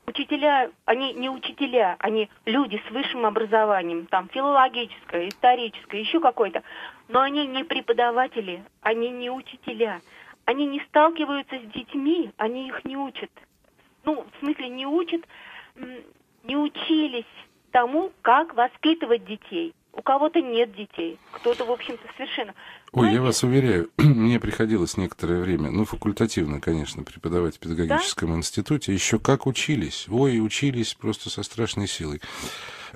учителя, 0.07 0.71
они 0.85 1.13
не 1.15 1.29
учителя, 1.29 1.97
они 1.99 2.31
люди 2.47 2.81
с 2.87 2.91
высшим 2.91 3.27
образованием, 3.27 4.07
там 4.07 4.29
филологическое, 4.29 5.29
историческое, 5.29 6.01
еще 6.01 6.21
какое-то, 6.21 6.63
но 7.09 7.21
они 7.21 7.47
не 7.47 7.65
преподаватели, 7.65 8.65
они 8.81 9.11
не 9.11 9.31
учителя, 9.31 10.01
они 10.45 10.67
не 10.67 10.81
сталкиваются 10.81 11.57
с 11.59 11.73
детьми, 11.73 12.31
они 12.37 12.69
их 12.69 12.85
не 12.85 12.97
учат. 12.97 13.31
Ну, 14.05 14.25
в 14.25 14.39
смысле, 14.41 14.69
не 14.69 14.87
учат, 14.87 15.23
не 16.43 16.57
учились 16.57 17.25
тому, 17.71 18.13
как 18.23 18.55
воспитывать 18.55 19.25
детей. 19.25 19.75
У 19.93 20.03
кого-то 20.03 20.41
нет 20.41 20.75
детей, 20.75 21.19
кто-то, 21.33 21.65
в 21.65 21.71
общем-то, 21.71 22.07
совершенно... 22.17 22.55
Ой, 22.95 23.13
я 23.13 23.21
вас 23.21 23.43
уверяю, 23.43 23.91
мне 23.99 24.39
приходилось 24.39 24.97
некоторое 24.97 25.41
время, 25.41 25.71
ну, 25.71 25.85
факультативно, 25.85 26.61
конечно, 26.61 27.03
преподавать 27.03 27.57
в 27.57 27.59
педагогическом 27.59 28.31
да? 28.31 28.37
институте, 28.37 28.93
еще 28.93 29.19
как 29.19 29.47
учились. 29.47 30.07
Ой, 30.09 30.41
учились 30.41 30.95
просто 30.95 31.29
со 31.29 31.43
страшной 31.43 31.89
силой. 31.89 32.21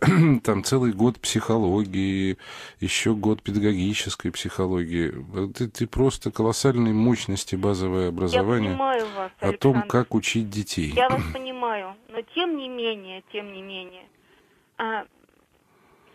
Там 0.44 0.62
целый 0.62 0.92
год 0.92 1.18
психологии, 1.18 2.38
еще 2.78 3.14
год 3.14 3.42
педагогической 3.42 4.30
психологии. 4.30 5.12
Ты, 5.54 5.68
ты 5.68 5.86
просто 5.88 6.30
колоссальной 6.30 6.92
мощности 6.92 7.56
базовое 7.56 8.10
образование. 8.10 8.70
Я 8.70 8.76
понимаю 8.76 9.06
вас, 9.16 9.32
Александр. 9.40 9.56
О 9.56 9.58
том, 9.58 9.82
как 9.88 10.14
учить 10.14 10.48
детей. 10.48 10.92
Я 10.94 11.08
вас 11.08 11.22
понимаю, 11.32 11.94
но 12.08 12.22
тем 12.34 12.56
не 12.56 12.68
менее, 12.68 13.24
тем 13.32 13.52
не 13.52 13.62
менее, 13.62 14.04
а, 14.76 15.06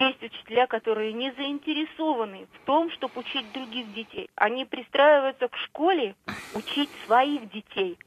есть 0.08 0.24
учителя, 0.24 0.68
которые 0.68 1.14
не 1.14 1.32
заинтересованы 1.32 2.48
в 2.54 2.66
том, 2.66 2.90
чтобы 2.92 3.20
учить 3.20 3.52
других 3.54 3.94
детей. 3.94 4.30
Они 4.36 4.66
пристраиваются 4.66 5.48
в 5.48 5.58
школе 5.66 6.16
учить 6.54 6.90
своих 7.06 7.50
детей. 7.52 7.98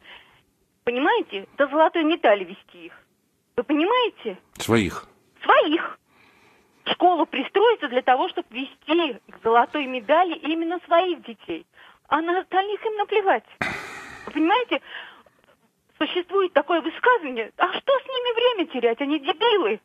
Понимаете? 0.84 1.46
До 1.56 1.66
золотой 1.66 2.04
медали 2.04 2.44
вести 2.44 2.86
их. 2.86 2.92
Вы 3.56 3.64
понимаете? 3.64 4.38
Своих. 4.58 5.06
Своих. 5.42 5.98
Школу 6.84 7.26
пристроиться 7.26 7.88
для 7.88 8.02
того, 8.02 8.28
чтобы 8.28 8.46
вести 8.50 9.20
к 9.28 9.42
золотой 9.42 9.86
медали 9.86 10.34
именно 10.38 10.78
своих 10.86 11.22
детей. 11.22 11.66
А 12.08 12.20
на 12.20 12.40
остальных 12.40 12.84
им 12.84 12.94
наплевать. 12.96 13.44
Вы 14.26 14.32
понимаете? 14.32 14.80
Существует 15.98 16.52
такое 16.52 16.80
высказывание, 16.82 17.52
а 17.56 17.68
что 17.72 17.98
с 17.98 18.04
ними 18.04 18.34
время 18.34 18.66
терять, 18.66 19.00
они 19.00 19.18
дебилы. 19.18 19.80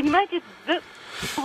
Понимаете, 0.00 0.40
да, 0.66 0.80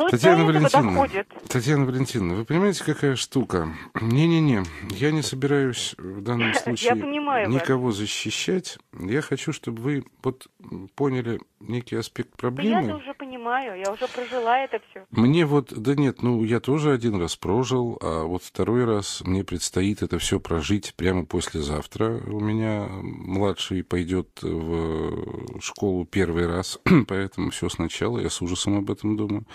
Татьяна 0.09 0.45
Валентиновна, 0.45 1.25
Татьяна 1.49 1.85
Валентиновна, 1.85 2.35
вы 2.35 2.45
понимаете, 2.45 2.83
какая 2.83 3.15
штука? 3.15 3.69
Не-не-не, 3.99 4.63
я 4.91 5.11
не 5.11 5.21
собираюсь 5.21 5.95
в 5.97 6.21
данном 6.21 6.53
случае 6.63 6.95
никого 7.47 7.87
вас. 7.87 7.95
защищать. 7.95 8.77
Я 8.97 9.21
хочу, 9.21 9.51
чтобы 9.51 9.81
вы 9.81 10.05
вот 10.23 10.47
поняли 10.95 11.41
некий 11.59 11.95
аспект 11.95 12.35
проблемы. 12.37 12.87
Я 12.87 12.95
уже 12.95 13.13
понимаю, 13.13 13.79
я 13.79 13.91
уже 13.91 14.07
прожила 14.07 14.59
это 14.59 14.79
все. 14.89 15.05
Мне 15.11 15.45
вот, 15.45 15.73
да 15.75 15.95
нет, 15.95 16.21
ну 16.21 16.43
я 16.43 16.59
тоже 16.59 16.91
один 16.91 17.19
раз 17.19 17.35
прожил, 17.35 17.97
а 18.01 18.23
вот 18.23 18.43
второй 18.43 18.85
раз 18.85 19.21
мне 19.25 19.43
предстоит 19.43 20.01
это 20.01 20.19
все 20.19 20.39
прожить 20.39 20.93
прямо 20.95 21.25
послезавтра. 21.25 22.21
У 22.27 22.39
меня 22.39 22.87
младший 23.01 23.83
пойдет 23.83 24.29
в 24.41 25.59
школу 25.59 26.05
первый 26.05 26.47
раз, 26.47 26.79
поэтому 27.07 27.49
все 27.49 27.69
сначала, 27.69 28.19
я 28.19 28.29
с 28.29 28.41
ужасом 28.45 28.77
об 28.77 28.89
этом 28.89 29.17
думаю. 29.17 29.45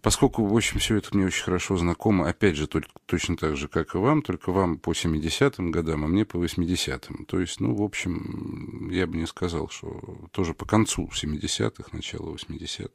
Поскольку, 0.00 0.44
в 0.46 0.56
общем, 0.56 0.78
все 0.78 0.96
это 0.96 1.08
мне 1.12 1.26
очень 1.26 1.42
хорошо 1.42 1.76
знакомо, 1.76 2.28
опять 2.28 2.56
же, 2.56 2.68
только, 2.68 2.88
точно 3.06 3.36
так 3.36 3.56
же, 3.56 3.66
как 3.66 3.96
и 3.96 3.98
вам, 3.98 4.22
только 4.22 4.52
вам 4.52 4.78
по 4.78 4.92
70-м 4.92 5.72
годам, 5.72 6.04
а 6.04 6.08
мне 6.08 6.24
по 6.24 6.36
80-м. 6.36 7.24
То 7.24 7.40
есть, 7.40 7.58
ну, 7.58 7.74
в 7.74 7.82
общем, 7.82 8.90
я 8.92 9.08
бы 9.08 9.16
не 9.16 9.26
сказал, 9.26 9.68
что 9.68 10.28
тоже 10.30 10.54
по 10.54 10.66
концу 10.66 11.10
70-х, 11.12 11.90
начало 11.92 12.32
80-х. 12.32 12.90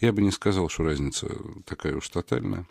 Я 0.00 0.12
бы 0.12 0.22
не 0.22 0.30
сказал, 0.30 0.70
что 0.70 0.84
разница 0.84 1.28
такая 1.66 1.96
уж 1.96 2.08
тотальная. 2.08 2.66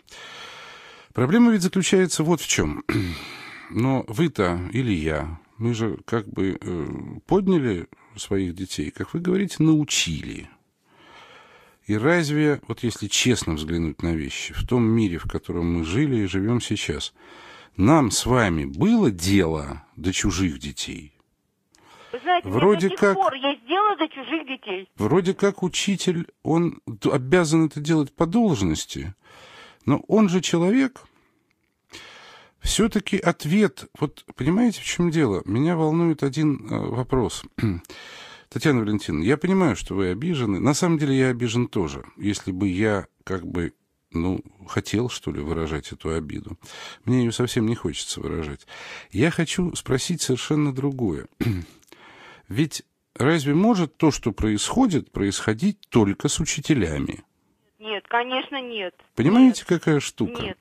Проблема 1.14 1.52
ведь 1.52 1.62
заключается 1.62 2.24
вот 2.24 2.42
в 2.42 2.48
чем. 2.48 2.84
Но 3.70 4.04
вы-то 4.08 4.60
или 4.74 4.94
я, 4.94 5.40
мы 5.58 5.76
же 5.76 6.00
как 6.06 6.28
бы 6.28 6.58
э, 6.60 6.88
подняли 7.28 7.88
своих 8.16 8.56
детей, 8.56 8.90
как 8.90 9.14
вы 9.14 9.20
говорите, 9.20 9.58
научили. 9.60 10.50
И 11.90 11.98
разве, 11.98 12.62
вот 12.68 12.84
если 12.84 13.08
честно 13.08 13.56
взглянуть 13.56 14.04
на 14.04 14.14
вещи, 14.14 14.54
в 14.54 14.64
том 14.68 14.84
мире, 14.84 15.18
в 15.18 15.28
котором 15.28 15.74
мы 15.74 15.84
жили 15.84 16.18
и 16.18 16.28
живем 16.28 16.62
сейчас, 16.62 17.16
нам 17.78 18.12
с 18.12 18.28
вами 18.28 18.66
было 18.66 19.10
дело 19.10 19.84
до 19.96 20.14
чужих 20.14 20.60
детей? 20.60 21.14
Вы 22.12 22.20
знаете, 22.20 22.48
вроде 22.48 22.90
как 22.92 23.16
пор 23.16 23.34
есть 23.34 23.66
дело 23.66 23.98
до 23.98 24.08
чужих 24.08 24.46
детей. 24.46 24.88
Вроде 24.98 25.34
как 25.34 25.64
учитель, 25.64 26.28
он 26.44 26.80
обязан 27.12 27.66
это 27.66 27.80
делать 27.80 28.14
по 28.14 28.28
должности, 28.28 29.16
но 29.88 29.98
он 30.08 30.30
же 30.30 30.42
человек. 30.42 31.02
Все-таки 32.60 33.18
ответ, 33.18 33.86
вот 34.00 34.26
понимаете, 34.36 34.82
в 34.82 34.86
чем 34.86 35.10
дело? 35.10 35.42
Меня 35.46 35.76
волнует 35.76 36.22
один 36.22 36.68
э, 36.70 36.78
вопрос. 36.78 37.44
Татьяна 38.50 38.82
Валентиновна, 38.82 39.24
я 39.24 39.38
понимаю, 39.38 39.76
что 39.76 39.96
вы 39.96 40.10
обижены. 40.10 40.60
На 40.60 40.74
самом 40.74 40.98
деле 40.98 41.16
я 41.16 41.30
обижен 41.30 41.68
тоже. 41.68 42.04
Если 42.18 42.52
бы 42.52 42.68
я 42.68 43.08
как 43.24 43.46
бы 43.46 43.74
ну, 44.12 44.42
хотел, 44.68 45.10
что 45.10 45.32
ли, 45.32 45.40
выражать 45.40 45.92
эту 45.92 46.10
обиду. 46.10 46.58
Мне 47.06 47.20
ее 47.26 47.32
совсем 47.32 47.68
не 47.68 47.76
хочется 47.76 48.22
выражать. 48.22 48.66
Я 49.12 49.30
хочу 49.30 49.76
спросить 49.76 50.22
совершенно 50.22 50.74
другое. 50.74 51.28
Ведь 52.48 52.84
разве 53.16 53.54
может 53.54 53.98
то, 53.98 54.10
что 54.10 54.32
происходит, 54.32 55.12
происходить 55.12 55.78
только 55.90 56.28
с 56.28 56.40
учителями? 56.40 57.24
Нет, 57.80 58.06
конечно, 58.08 58.62
нет. 58.62 58.94
Понимаете, 59.16 59.62
нет. 59.62 59.68
какая 59.68 60.00
штука? 60.00 60.42
Нет. 60.42 60.58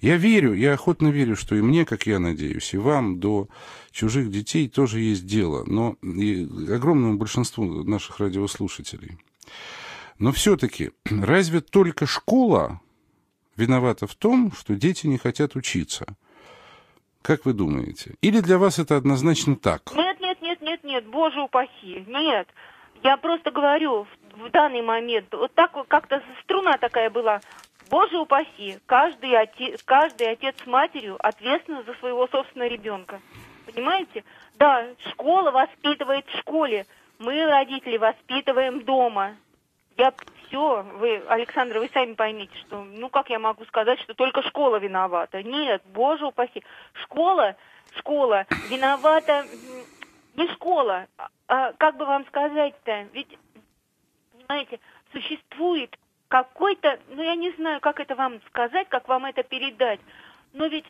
Я 0.00 0.16
верю, 0.16 0.52
я 0.52 0.74
охотно 0.74 1.08
верю, 1.08 1.34
что 1.34 1.54
и 1.54 1.62
мне, 1.62 1.86
как 1.86 2.06
я 2.06 2.18
надеюсь, 2.18 2.74
и 2.74 2.78
вам 2.78 3.20
до 3.20 3.48
чужих 3.98 4.30
детей 4.30 4.68
тоже 4.68 5.00
есть 5.00 5.26
дело, 5.26 5.64
но 5.66 5.96
и 6.02 6.44
огромному 6.72 7.18
большинству 7.18 7.64
наших 7.82 8.20
радиослушателей. 8.20 9.18
Но 10.18 10.30
все-таки, 10.30 10.92
разве 11.10 11.60
только 11.60 12.06
школа 12.06 12.80
виновата 13.56 14.06
в 14.06 14.14
том, 14.14 14.52
что 14.52 14.76
дети 14.76 15.08
не 15.08 15.18
хотят 15.18 15.56
учиться? 15.56 16.06
Как 17.22 17.44
вы 17.44 17.52
думаете? 17.52 18.14
Или 18.22 18.40
для 18.40 18.58
вас 18.58 18.78
это 18.78 18.96
однозначно 18.96 19.56
так? 19.56 19.82
Нет, 19.96 20.20
нет, 20.20 20.40
нет, 20.40 20.62
нет, 20.62 20.84
нет, 20.84 21.06
боже 21.08 21.40
упаси, 21.40 22.04
нет. 22.06 22.46
Я 23.02 23.16
просто 23.16 23.50
говорю, 23.50 24.06
в 24.36 24.50
данный 24.50 24.82
момент, 24.82 25.26
вот 25.32 25.52
так 25.54 25.74
вот 25.74 25.88
как-то 25.88 26.22
струна 26.44 26.78
такая 26.78 27.10
была, 27.10 27.40
Боже 27.90 28.18
упаси, 28.18 28.78
каждый 28.86 29.34
отец, 29.36 29.82
каждый 29.82 30.30
отец 30.30 30.54
с 30.62 30.66
матерью 30.66 31.16
ответственен 31.18 31.84
за 31.84 31.94
своего 31.94 32.28
собственного 32.28 32.68
ребенка. 32.68 33.20
Понимаете? 33.78 34.24
Да, 34.54 34.88
школа 35.10 35.52
воспитывает 35.52 36.26
в 36.26 36.38
школе. 36.40 36.84
Мы, 37.20 37.46
родители, 37.46 37.96
воспитываем 37.96 38.82
дома. 38.82 39.36
Я 39.96 40.12
все, 40.48 40.82
вы, 40.94 41.22
Александр, 41.28 41.78
вы 41.78 41.88
сами 41.94 42.14
поймите, 42.14 42.56
что, 42.58 42.82
ну, 42.82 43.08
как 43.08 43.30
я 43.30 43.38
могу 43.38 43.64
сказать, 43.66 44.00
что 44.00 44.14
только 44.14 44.42
школа 44.42 44.78
виновата? 44.78 45.44
Нет, 45.44 45.80
боже 45.94 46.26
упаси. 46.26 46.64
Школа, 47.04 47.54
школа 47.96 48.46
виновата, 48.68 49.46
не 50.34 50.48
школа, 50.54 51.06
а, 51.16 51.28
а 51.46 51.72
как 51.74 51.98
бы 51.98 52.04
вам 52.04 52.26
сказать-то, 52.26 53.06
ведь, 53.12 53.38
понимаете, 54.32 54.80
существует 55.12 55.96
какой-то, 56.26 56.98
ну, 57.10 57.22
я 57.22 57.36
не 57.36 57.52
знаю, 57.52 57.80
как 57.80 58.00
это 58.00 58.16
вам 58.16 58.40
сказать, 58.48 58.88
как 58.88 59.06
вам 59.06 59.26
это 59.26 59.44
передать, 59.44 60.00
но 60.52 60.66
ведь, 60.66 60.86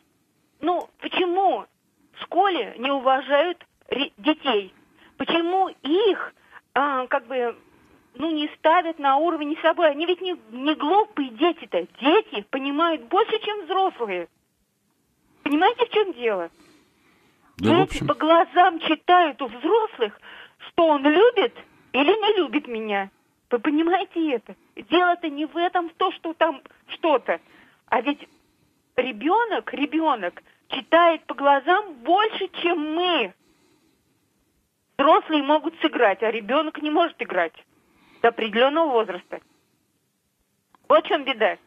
ну, 0.59 0.89
почему 0.99 1.67
в 2.19 2.23
школе 2.23 2.75
не 2.77 2.91
уважают 2.91 3.65
детей? 4.17 4.73
Почему 5.17 5.69
их, 5.83 6.33
а, 6.73 7.07
как 7.07 7.27
бы, 7.27 7.55
ну, 8.15 8.31
не 8.31 8.47
ставят 8.57 8.99
на 8.99 9.17
уровне 9.17 9.57
собой. 9.61 9.91
Они 9.91 10.05
ведь 10.05 10.21
не, 10.21 10.37
не 10.51 10.75
глупые 10.75 11.29
дети-то. 11.29 11.87
Дети 12.01 12.45
понимают 12.49 13.03
больше, 13.03 13.39
чем 13.39 13.65
взрослые. 13.65 14.27
Понимаете, 15.43 15.85
в 15.85 15.89
чем 15.89 16.13
дело? 16.13 16.49
Да, 17.57 17.69
Дети 17.69 17.95
общем, 17.95 18.07
по 18.07 18.13
глазам 18.13 18.79
читают 18.79 19.41
у 19.41 19.47
взрослых, 19.47 20.19
что 20.67 20.87
он 20.87 21.03
любит 21.03 21.55
или 21.91 22.11
не 22.11 22.37
любит 22.37 22.67
меня. 22.67 23.09
Вы 23.49 23.59
понимаете 23.59 24.31
это? 24.31 24.55
Дело-то 24.75 25.29
не 25.29 25.45
в 25.45 25.57
этом, 25.57 25.89
в 25.89 25.93
то, 25.93 26.11
что 26.11 26.33
там 26.33 26.61
что-то. 26.87 27.41
А 27.87 28.01
ведь 28.01 28.27
ребенок, 28.95 29.73
ребенок 29.73 30.43
читает 30.69 31.25
по 31.25 31.33
глазам 31.33 31.95
больше, 32.03 32.49
чем 32.61 32.95
мы. 32.95 33.33
Взрослые 34.97 35.43
могут 35.43 35.73
сыграть, 35.81 36.21
а 36.23 36.31
ребенок 36.31 36.81
не 36.81 36.89
может 36.89 37.21
играть 37.21 37.53
до 38.21 38.29
определенного 38.29 38.91
возраста. 38.91 39.39
Вот 40.87 41.05
в 41.05 41.07
чем 41.07 41.23
беда. 41.23 41.57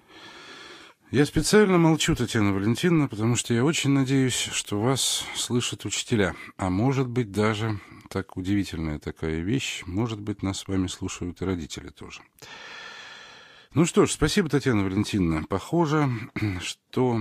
я 1.11 1.25
специально 1.25 1.79
молчу, 1.79 2.15
Татьяна 2.15 2.53
Валентиновна, 2.53 3.09
потому 3.09 3.37
что 3.37 3.55
я 3.55 3.65
очень 3.65 3.91
надеюсь, 3.91 4.51
что 4.53 4.81
вас 4.81 5.25
слышат 5.35 5.85
учителя. 5.85 6.35
А 6.59 6.69
может 6.69 7.09
быть, 7.09 7.33
даже 7.33 7.79
так 8.11 8.37
удивительная 8.37 8.99
такая 8.99 9.41
вещь, 9.41 9.83
может 9.87 10.21
быть, 10.21 10.43
нас 10.43 10.59
с 10.59 10.69
вами 10.69 10.87
слушают 10.88 11.41
и 11.41 11.45
родители 11.45 11.88
тоже. 11.88 12.21
Ну 13.75 13.87
что 13.87 14.05
ж, 14.05 14.11
спасибо, 14.11 14.51
Татьяна 14.51 14.85
Валентиновна. 14.85 15.47
Похоже, 15.49 16.11
что 16.61 17.21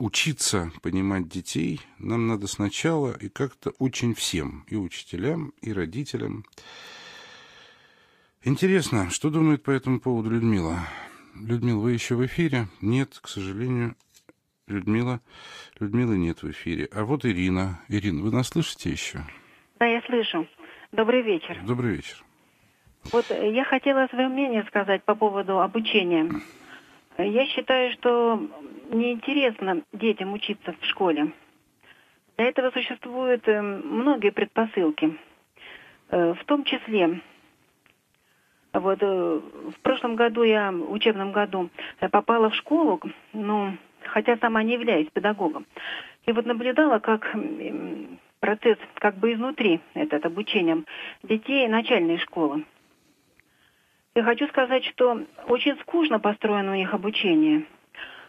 учиться 0.00 0.72
понимать 0.82 1.28
детей 1.28 1.80
нам 1.98 2.26
надо 2.26 2.46
сначала 2.46 3.12
и 3.12 3.28
как-то 3.28 3.70
очень 3.78 4.14
всем, 4.14 4.64
и 4.68 4.76
учителям, 4.76 5.52
и 5.60 5.72
родителям. 5.72 6.44
Интересно, 8.42 9.10
что 9.10 9.30
думает 9.30 9.62
по 9.62 9.70
этому 9.70 10.00
поводу 10.00 10.30
Людмила? 10.30 10.78
Людмила, 11.34 11.80
вы 11.80 11.92
еще 11.92 12.14
в 12.14 12.24
эфире? 12.24 12.68
Нет, 12.80 13.18
к 13.20 13.28
сожалению, 13.28 13.94
Людмила, 14.66 15.20
Людмилы 15.78 16.16
нет 16.16 16.42
в 16.42 16.50
эфире. 16.50 16.88
А 16.92 17.04
вот 17.04 17.26
Ирина. 17.26 17.80
Ирина, 17.88 18.22
вы 18.22 18.30
нас 18.30 18.48
слышите 18.48 18.90
еще? 18.90 19.20
Да, 19.78 19.86
я 19.86 20.00
слышу. 20.02 20.48
Добрый 20.92 21.22
вечер. 21.22 21.60
Добрый 21.66 21.96
вечер. 21.96 22.24
Вот 23.12 23.30
э, 23.30 23.52
я 23.52 23.64
хотела 23.64 24.06
свое 24.08 24.28
мнение 24.28 24.64
сказать 24.68 25.04
по 25.04 25.14
поводу 25.14 25.60
обучения. 25.60 26.30
Э, 27.20 27.28
Я 27.28 27.46
считаю, 27.46 27.92
что 27.92 28.40
неинтересно 28.90 29.82
детям 29.92 30.32
учиться 30.32 30.74
в 30.80 30.84
школе. 30.86 31.32
Для 32.36 32.46
этого 32.46 32.70
существуют 32.70 33.46
э, 33.46 33.60
многие 33.60 34.30
предпосылки. 34.30 35.18
Э, 36.10 36.34
В 36.34 36.44
том 36.44 36.64
числе, 36.64 37.20
вот 38.72 39.02
э, 39.02 39.40
в 39.76 39.80
прошлом 39.82 40.16
году 40.16 40.42
я, 40.42 40.72
в 40.72 40.92
учебном 40.92 41.32
году, 41.32 41.68
я 42.00 42.08
попала 42.08 42.48
в 42.48 42.54
школу, 42.54 43.00
ну, 43.32 43.76
хотя 44.04 44.38
сама 44.38 44.62
не 44.62 44.74
являюсь 44.74 45.08
педагогом. 45.12 45.66
И 46.26 46.32
вот 46.32 46.46
наблюдала, 46.46 46.98
как 47.00 47.34
процесс 48.40 48.78
как 48.94 49.16
бы 49.16 49.32
изнутри, 49.32 49.80
этот 49.94 50.24
обучением 50.24 50.86
детей 51.22 51.68
начальной 51.68 52.18
школы. 52.18 52.64
Я 54.14 54.24
хочу 54.24 54.48
сказать, 54.48 54.84
что 54.86 55.24
очень 55.46 55.78
скучно 55.80 56.18
построено 56.18 56.72
у 56.72 56.74
них 56.74 56.92
обучение. 56.92 57.66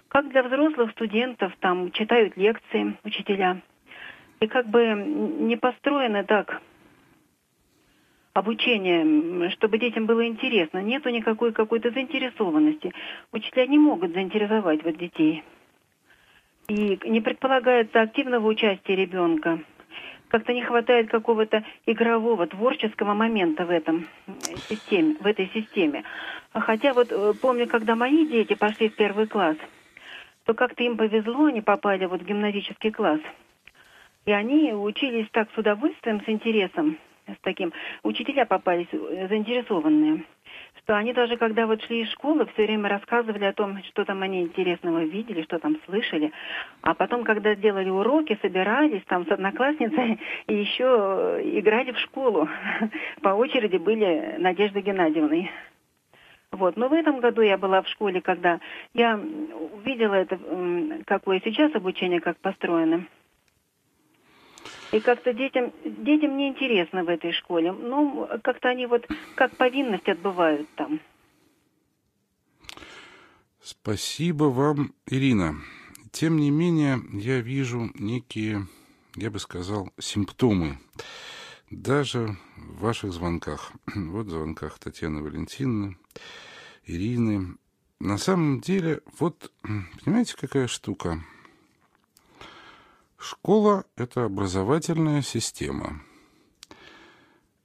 Как 0.09 0.29
для 0.29 0.43
взрослых 0.43 0.91
студентов, 0.91 1.53
там 1.59 1.91
читают 1.91 2.37
лекции 2.37 2.97
учителя. 3.03 3.61
И 4.41 4.47
как 4.47 4.67
бы 4.67 4.93
не 4.93 5.55
построено 5.55 6.23
так 6.23 6.61
обучение, 8.33 9.49
чтобы 9.51 9.79
детям 9.79 10.05
было 10.05 10.25
интересно. 10.25 10.83
Нету 10.83 11.09
никакой 11.09 11.51
какой-то 11.51 11.89
заинтересованности. 11.89 12.93
Учителя 13.31 13.65
не 13.65 13.79
могут 13.79 14.13
заинтересовать 14.13 14.83
вот 14.83 14.97
детей. 14.97 15.43
И 16.67 16.99
не 17.05 17.21
предполагается 17.21 18.01
активного 18.01 18.47
участия 18.47 18.95
ребенка. 18.95 19.59
Как-то 20.31 20.53
не 20.53 20.61
хватает 20.63 21.09
какого-то 21.09 21.63
игрового, 21.85 22.47
творческого 22.47 23.13
момента 23.13 23.65
в 23.65 23.69
этом 23.69 24.07
системе, 24.69 25.17
в 25.19 25.25
этой 25.25 25.47
системе. 25.53 26.05
Хотя 26.53 26.93
вот 26.93 27.11
э, 27.11 27.33
помню, 27.41 27.67
когда 27.67 27.95
мои 27.95 28.25
дети 28.25 28.53
пошли 28.55 28.87
в 28.87 28.95
первый 28.95 29.27
класс, 29.27 29.57
то 30.45 30.53
как-то 30.53 30.83
им 30.83 30.95
повезло, 30.95 31.45
они 31.45 31.59
попали 31.59 32.05
вот 32.05 32.21
в 32.21 32.25
гимназический 32.25 32.91
класс. 32.91 33.19
И 34.25 34.31
они 34.31 34.71
учились 34.71 35.27
так 35.31 35.49
с 35.53 35.57
удовольствием, 35.57 36.21
с 36.21 36.29
интересом, 36.29 36.97
с 37.27 37.37
таким. 37.41 37.73
Учителя 38.03 38.45
попались 38.45 38.87
э, 38.93 39.27
заинтересованные, 39.27 40.23
что 40.91 40.97
они 40.97 41.13
даже 41.13 41.37
когда 41.37 41.67
вот 41.67 41.81
шли 41.83 42.01
из 42.01 42.11
школы, 42.11 42.45
все 42.47 42.65
время 42.65 42.89
рассказывали 42.89 43.45
о 43.45 43.53
том, 43.53 43.81
что 43.85 44.03
там 44.03 44.23
они 44.23 44.41
интересного 44.41 45.05
видели, 45.05 45.43
что 45.43 45.57
там 45.57 45.77
слышали. 45.85 46.33
А 46.81 46.93
потом, 46.93 47.23
когда 47.23 47.55
делали 47.55 47.89
уроки, 47.89 48.37
собирались 48.41 49.01
там 49.05 49.25
с 49.25 49.31
одноклассницей 49.31 50.19
и 50.47 50.53
еще 50.53 51.39
э, 51.39 51.59
играли 51.59 51.93
в 51.93 51.99
школу. 51.99 52.45
По 53.21 53.29
очереди 53.29 53.77
были 53.77 54.35
Надежда 54.37 54.81
Геннадьевной. 54.81 55.49
Вот. 56.51 56.75
Но 56.75 56.89
в 56.89 56.93
этом 56.93 57.21
году 57.21 57.41
я 57.41 57.57
была 57.57 57.83
в 57.83 57.87
школе, 57.87 58.19
когда 58.19 58.59
я 58.93 59.17
увидела 59.17 60.15
это, 60.15 60.37
какое 61.05 61.39
сейчас 61.39 61.73
обучение, 61.73 62.19
как 62.19 62.35
построено. 62.39 63.05
И 64.91 64.99
как-то 64.99 65.33
детям, 65.33 65.71
детям 65.85 66.37
неинтересно 66.37 67.03
в 67.03 67.09
этой 67.09 67.31
школе. 67.31 67.71
Ну, 67.71 68.27
как-то 68.43 68.69
они 68.69 68.85
вот 68.85 69.07
как 69.35 69.55
повинность 69.55 70.07
отбывают 70.09 70.67
там. 70.75 70.99
Спасибо 73.61 74.45
вам, 74.45 74.93
Ирина. 75.05 75.55
Тем 76.11 76.37
не 76.37 76.51
менее, 76.51 76.99
я 77.13 77.39
вижу 77.39 77.89
некие, 77.95 78.67
я 79.15 79.31
бы 79.31 79.39
сказал, 79.39 79.91
симптомы 79.97 80.77
даже 81.69 82.35
в 82.57 82.81
ваших 82.81 83.13
звонках. 83.13 83.71
Вот 83.95 84.27
в 84.27 84.29
звонках 84.29 84.77
Татьяны 84.77 85.21
Валентиновны, 85.21 85.97
Ирины. 86.85 87.55
На 87.99 88.17
самом 88.17 88.59
деле, 88.59 89.01
вот, 89.19 89.51
понимаете, 90.03 90.35
какая 90.35 90.67
штука? 90.67 91.23
Школа– 93.21 93.85
это 93.97 94.25
образовательная 94.25 95.21
система. 95.21 96.01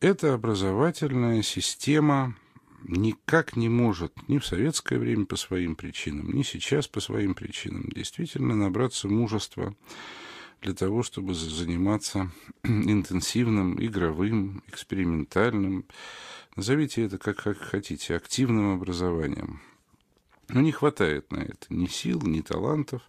Эта 0.00 0.34
образовательная 0.34 1.40
система 1.40 2.36
никак 2.82 3.56
не 3.56 3.70
может 3.70 4.12
ни 4.28 4.36
в 4.36 4.44
советское 4.44 4.98
время 4.98 5.24
по 5.24 5.36
своим 5.36 5.74
причинам, 5.74 6.30
ни 6.30 6.42
сейчас 6.42 6.88
по 6.88 7.00
своим 7.00 7.34
причинам 7.34 7.84
действительно 7.88 8.54
набраться 8.54 9.08
мужества 9.08 9.74
для 10.60 10.74
того, 10.74 11.02
чтобы 11.02 11.32
за- 11.32 11.48
заниматься 11.48 12.30
интенсивным, 12.62 13.82
игровым, 13.82 14.62
экспериментальным, 14.68 15.86
назовите 16.54 17.02
это 17.06 17.16
как, 17.16 17.38
как 17.38 17.56
хотите, 17.56 18.14
активным 18.14 18.74
образованием. 18.74 19.62
Но 20.48 20.60
не 20.60 20.70
хватает 20.70 21.32
на 21.32 21.38
это 21.38 21.66
ни 21.70 21.86
сил, 21.86 22.20
ни 22.20 22.42
талантов, 22.42 23.00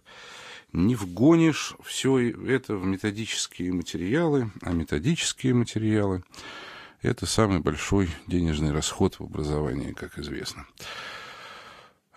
не 0.72 0.94
вгонишь 0.94 1.74
все 1.84 2.30
это 2.30 2.76
в 2.76 2.84
методические 2.84 3.72
материалы, 3.72 4.50
а 4.62 4.72
методические 4.72 5.54
материалы– 5.54 6.22
это 7.02 7.26
самый 7.26 7.60
большой 7.60 8.10
денежный 8.26 8.72
расход 8.72 9.18
в 9.18 9.22
образовании, 9.22 9.92
как 9.92 10.18
известно. 10.18 10.66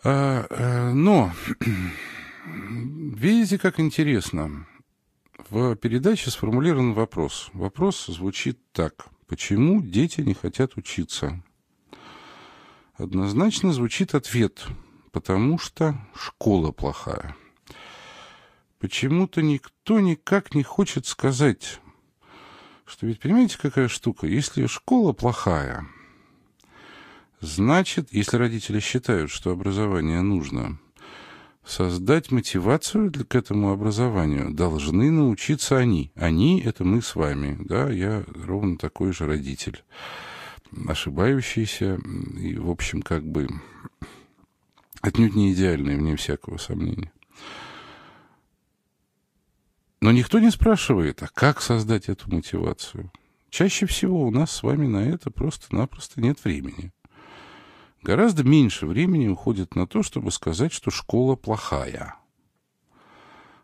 А, 0.04 0.46
а, 0.50 0.92
но 0.94 1.32
видите, 2.46 3.60
как 3.60 3.80
интересно. 3.80 4.66
В 5.50 5.76
передаче 5.76 6.32
сформулирован 6.32 6.94
вопрос. 6.94 7.50
Вопрос 7.54 8.06
звучит 8.08 8.60
так. 8.72 9.08
Почему 9.28 9.82
дети 9.82 10.22
не 10.22 10.34
хотят 10.34 10.78
учиться? 10.78 11.44
Однозначно 12.96 13.74
звучит 13.74 14.16
ответ. 14.16 14.66
Потому 15.12 15.60
что 15.60 15.96
школа 16.16 16.72
плохая. 16.72 17.36
Почему-то 18.82 19.44
никто 19.44 20.00
никак 20.00 20.56
не 20.56 20.64
хочет 20.64 21.06
сказать, 21.06 21.80
что 22.84 23.06
ведь 23.06 23.20
понимаете, 23.20 23.60
какая 23.62 23.88
штука? 23.88 24.26
Если 24.26 24.66
школа 24.66 25.14
плохая, 25.14 25.86
значит, 27.42 28.12
если 28.12 28.38
родители 28.38 28.80
считают, 28.80 29.30
что 29.30 29.52
образование 29.52 30.22
нужно, 30.22 30.80
создать 31.64 32.32
мотивацию 32.32 33.12
для, 33.12 33.24
к 33.24 33.36
этому 33.36 33.72
образованию 33.72 34.52
должны 34.52 35.12
научиться 35.12 35.78
они. 35.78 36.12
Они— 36.16 36.60
это 36.66 36.84
мы 36.84 37.04
с 37.04 37.14
вами, 37.14 37.58
да, 37.60 37.88
я 37.88 38.26
ровно 38.34 38.80
такой 38.80 39.14
же 39.14 39.28
родитель, 39.28 39.84
ошибающийся 40.88 42.00
и, 42.36 42.58
в 42.58 42.72
общем, 42.72 43.04
как 43.04 43.24
бы 43.28 43.48
отнюдь 45.02 45.36
не 45.36 45.54
идеальный, 45.54 45.98
вне 45.98 46.16
всякого 46.16 46.58
сомнения. 46.58 47.12
Но 50.12 50.18
никто 50.18 50.40
не 50.40 50.52
спрашивает, 50.52 51.24
а 51.24 51.30
как 51.34 51.62
создать 51.62 52.10
эту 52.10 52.30
мотивацию? 52.30 53.14
Чаще 53.50 53.86
всего 53.86 54.28
у 54.28 54.30
нас 54.30 54.52
с 54.52 54.62
вами 54.62 54.86
на 54.86 55.08
это 55.08 55.32
просто-напросто 55.32 56.20
нет 56.20 56.44
времени. 56.44 56.92
гораздо 58.04 58.44
меньше 58.44 58.88
времени 58.88 59.30
уходит 59.30 59.74
на 59.74 59.88
то, 59.88 60.04
чтобы 60.04 60.32
сказать, 60.32 60.74
что 60.74 60.92
школа 60.92 61.38
плохая. 61.38 62.16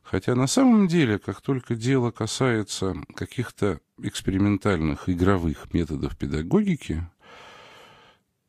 Хотя 0.03 0.35
на 0.35 0.47
самом 0.47 0.87
деле, 0.87 1.19
как 1.19 1.41
только 1.41 1.75
дело 1.75 2.11
касается 2.11 2.95
каких-то 3.13 3.81
экспериментальных 3.97 5.09
игровых 5.09 5.73
методов 5.73 6.15
педагогики, 6.15 7.05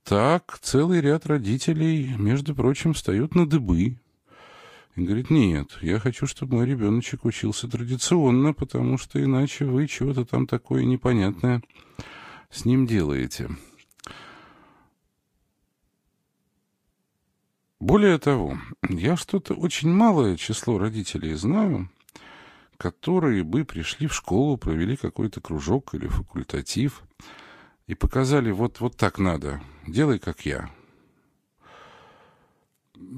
так 0.04 0.60
целый 0.62 1.00
ряд 1.00 1.26
родителей, 1.26 2.14
между 2.16 2.54
прочим, 2.54 2.92
встают 2.92 3.34
на 3.34 3.44
дыбы 3.44 3.98
и 4.98 5.04
говорит, 5.04 5.30
нет, 5.30 5.78
я 5.80 6.00
хочу, 6.00 6.26
чтобы 6.26 6.56
мой 6.56 6.66
ребеночек 6.66 7.24
учился 7.24 7.68
традиционно, 7.68 8.52
потому 8.52 8.98
что 8.98 9.22
иначе 9.22 9.64
вы 9.64 9.86
чего-то 9.86 10.24
там 10.24 10.46
такое 10.46 10.84
непонятное 10.84 11.62
с 12.50 12.64
ним 12.64 12.86
делаете. 12.86 13.48
Более 17.78 18.18
того, 18.18 18.58
я 18.88 19.16
что-то 19.16 19.54
очень 19.54 19.90
малое 19.90 20.36
число 20.36 20.78
родителей 20.78 21.34
знаю, 21.34 21.88
которые 22.76 23.44
бы 23.44 23.64
пришли 23.64 24.08
в 24.08 24.14
школу, 24.14 24.56
провели 24.56 24.96
какой-то 24.96 25.40
кружок 25.40 25.94
или 25.94 26.08
факультатив 26.08 27.04
и 27.86 27.94
показали, 27.94 28.50
вот, 28.50 28.80
вот 28.80 28.96
так 28.96 29.20
надо, 29.20 29.62
делай 29.86 30.18
как 30.18 30.44
я. 30.44 30.70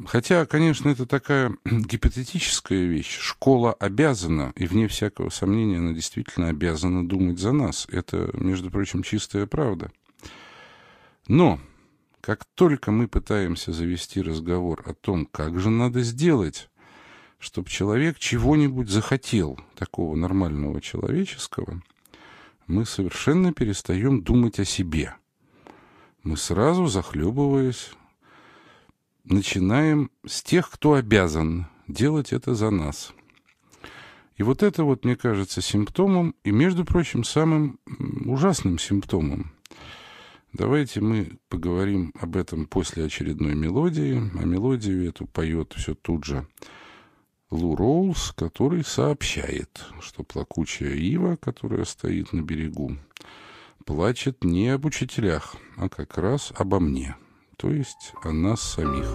Хотя, 0.07 0.47
конечно, 0.47 0.89
это 0.89 1.07
такая 1.07 1.57
гипотетическая 1.65 2.85
вещь. 2.85 3.19
Школа 3.19 3.73
обязана, 3.73 4.53
и 4.57 4.67
вне 4.67 4.89
всякого 4.89 5.31
сомнения, 5.31 5.79
она 5.79 5.93
действительно 5.93 6.49
обязана 6.49 7.07
думать 7.07 7.39
за 7.39 7.53
нас. 7.53 7.87
Это, 7.91 8.31
между 8.35 8.71
прочим, 8.71 9.03
чистая 9.03 9.47
правда. 9.47 9.91
Но, 11.27 11.61
как 12.21 12.45
только 12.55 12.91
мы 12.91 13.09
пытаемся 13.09 13.73
завести 13.73 14.21
разговор 14.21 14.83
о 14.87 14.95
том, 14.95 15.27
как 15.27 15.59
же 15.59 15.71
надо 15.71 16.03
сделать, 16.03 16.71
чтобы 17.39 17.69
человек 17.69 18.19
чего-нибудь 18.19 18.89
захотел, 18.89 19.59
такого 19.77 20.15
нормального 20.15 20.81
человеческого, 20.81 21.83
мы 22.67 22.85
совершенно 22.85 23.53
перестаем 23.53 24.23
думать 24.23 24.61
о 24.61 24.65
себе. 24.65 25.15
Мы 26.23 26.37
сразу, 26.37 26.87
захлебываясь, 26.87 27.93
начинаем 29.25 30.11
с 30.27 30.43
тех, 30.43 30.71
кто 30.71 30.95
обязан 30.95 31.67
делать 31.89 32.33
это 32.33 32.55
за 32.55 32.71
нас. 32.71 33.13
И 34.37 34.43
вот 34.43 34.63
это 34.63 34.85
вот, 34.85 35.05
мне 35.05 35.17
кажется, 35.17 35.61
симптомом, 35.61 36.35
и, 36.45 36.51
между 36.51 36.85
прочим, 36.85 37.25
самым 37.25 37.79
ужасным 38.25 38.79
симптомом. 38.79 39.53
Давайте 40.53 41.01
мы 41.01 41.39
поговорим 41.49 42.13
об 42.19 42.37
этом 42.37 42.67
после 42.67 43.05
очередной 43.05 43.55
мелодии. 43.55 44.17
А 44.35 44.45
мелодию 44.45 45.07
эту 45.07 45.27
поет 45.27 45.75
все 45.77 45.95
тут 45.95 46.25
же 46.25 46.47
Лу 47.51 47.77
Роуз, 47.77 48.33
который 48.33 48.85
сообщает, 48.85 49.85
что 50.01 50.25
плакучая 50.25 50.95
ива, 50.95 51.37
которая 51.37 51.85
стоит 51.85 52.33
на 52.33 52.43
берегу, 52.43 52.97
плачет 53.85 54.43
не 54.45 54.69
об 54.69 54.87
учителях, 54.87 55.57
а 55.77 55.89
как 55.89 56.17
раз 56.17 56.53
обо 56.57 56.81
мне, 56.81 57.17
то 57.61 57.69
есть 57.71 58.15
о 58.25 58.33
нас 58.33 58.63
самих. 58.63 59.07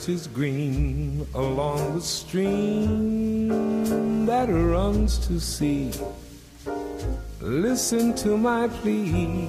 Branches 0.00 0.28
green 0.28 1.26
along 1.34 1.94
the 1.94 2.00
stream 2.00 3.48
that 4.26 4.48
runs 4.48 5.18
to 5.26 5.40
sea. 5.40 5.90
Listen 7.40 8.14
to 8.14 8.36
my 8.36 8.68
plea. 8.68 9.48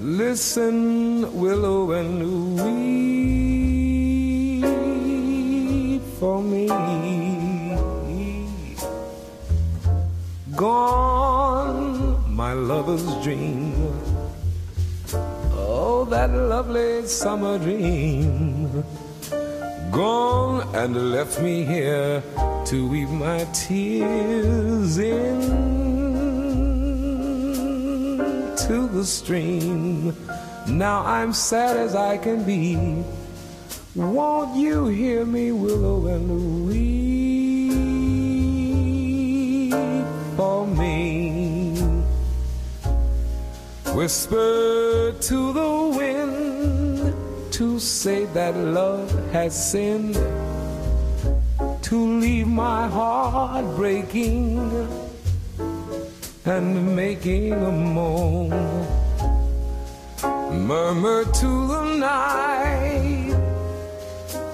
Listen, 0.00 1.32
willow, 1.38 1.92
and 1.92 2.56
weep 2.56 3.22
for 6.18 6.42
me. 6.42 6.66
Gone, 10.56 12.34
my 12.34 12.52
lover's 12.52 13.04
dream 13.22 14.17
that 16.08 16.30
lovely 16.30 17.06
summer 17.06 17.58
dream. 17.58 18.84
Gone 19.90 20.74
and 20.74 21.12
left 21.12 21.40
me 21.40 21.64
here 21.64 22.22
to 22.66 22.88
weep 22.88 23.08
my 23.08 23.44
tears 23.52 24.98
in 24.98 25.40
to 28.56 28.88
the 28.88 29.04
stream. 29.04 30.16
Now 30.66 31.04
I'm 31.04 31.32
sad 31.32 31.76
as 31.76 31.94
I 31.94 32.18
can 32.18 32.44
be. 32.44 33.04
Won't 33.94 34.56
you 34.56 34.86
hear 34.86 35.24
me, 35.24 35.52
willow 35.52 36.06
and 36.06 36.66
weep 36.66 37.72
for 40.36 40.66
me? 40.66 41.76
Whisper 43.94 45.14
to 45.20 45.52
the 45.52 45.77
to 47.58 47.80
say 47.80 48.24
that 48.26 48.54
love 48.56 49.10
has 49.32 49.52
sinned, 49.72 50.14
to 51.82 51.96
leave 52.20 52.46
my 52.46 52.86
heart 52.86 53.64
breaking 53.74 54.60
and 56.44 56.94
making 56.94 57.52
a 57.52 57.72
moan. 57.72 58.50
Murmur 60.68 61.24
to 61.24 61.66
the 61.72 61.82
night 61.96 63.34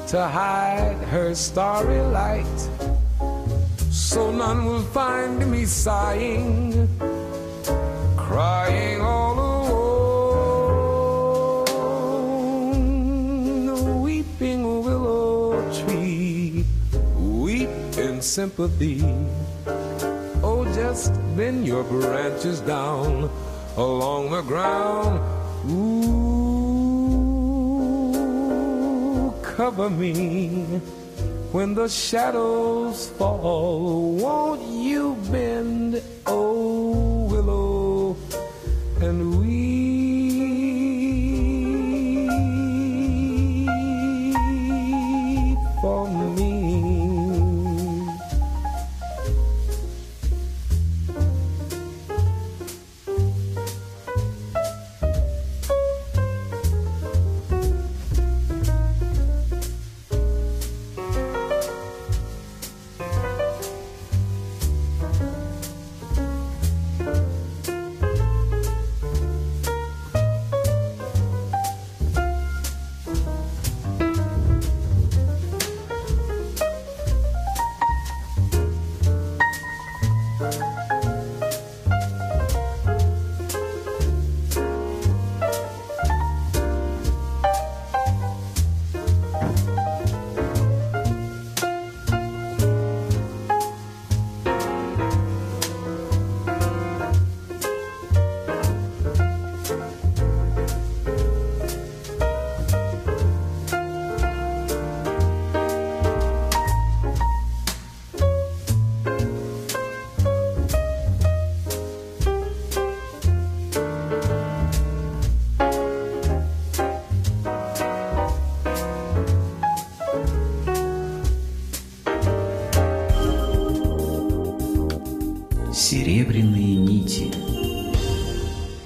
to 0.08 0.26
hide 0.26 0.96
her 1.12 1.34
starry 1.34 2.00
light, 2.00 2.60
so 3.90 4.32
none 4.32 4.64
will 4.64 4.86
find 4.96 5.50
me 5.50 5.66
sighing 5.66 6.88
crying 8.16 9.02
all 9.02 9.33
sympathy. 18.24 19.02
Oh, 20.42 20.64
just 20.74 21.12
bend 21.36 21.66
your 21.66 21.84
branches 21.84 22.60
down 22.60 23.30
along 23.76 24.30
the 24.30 24.42
ground. 24.42 25.20
Ooh, 25.70 26.14
cover 29.42 29.90
me 29.90 30.64
when 31.52 31.74
the 31.74 31.88
shadows 31.88 33.10
fall. 33.10 34.12
Won't 34.16 34.62
you 34.62 35.16
bend, 35.30 36.02
oh 36.26 37.28
willow? 37.30 38.16
and 39.00 39.43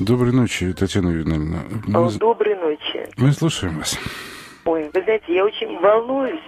Доброй 0.08 0.32
ночи, 0.32 0.72
Татьяна 0.72 1.10
Юрьевна. 1.10 1.36
Мы... 1.86 2.18
Доброй 2.18 2.54
ночи. 2.56 3.06
Мы 3.18 3.30
слушаем 3.32 3.76
вас. 3.76 3.98
Ой, 4.64 4.88
вы 4.94 5.02
знаете, 5.02 5.34
я 5.34 5.44
очень 5.44 5.78
волнуюсь. 5.80 6.40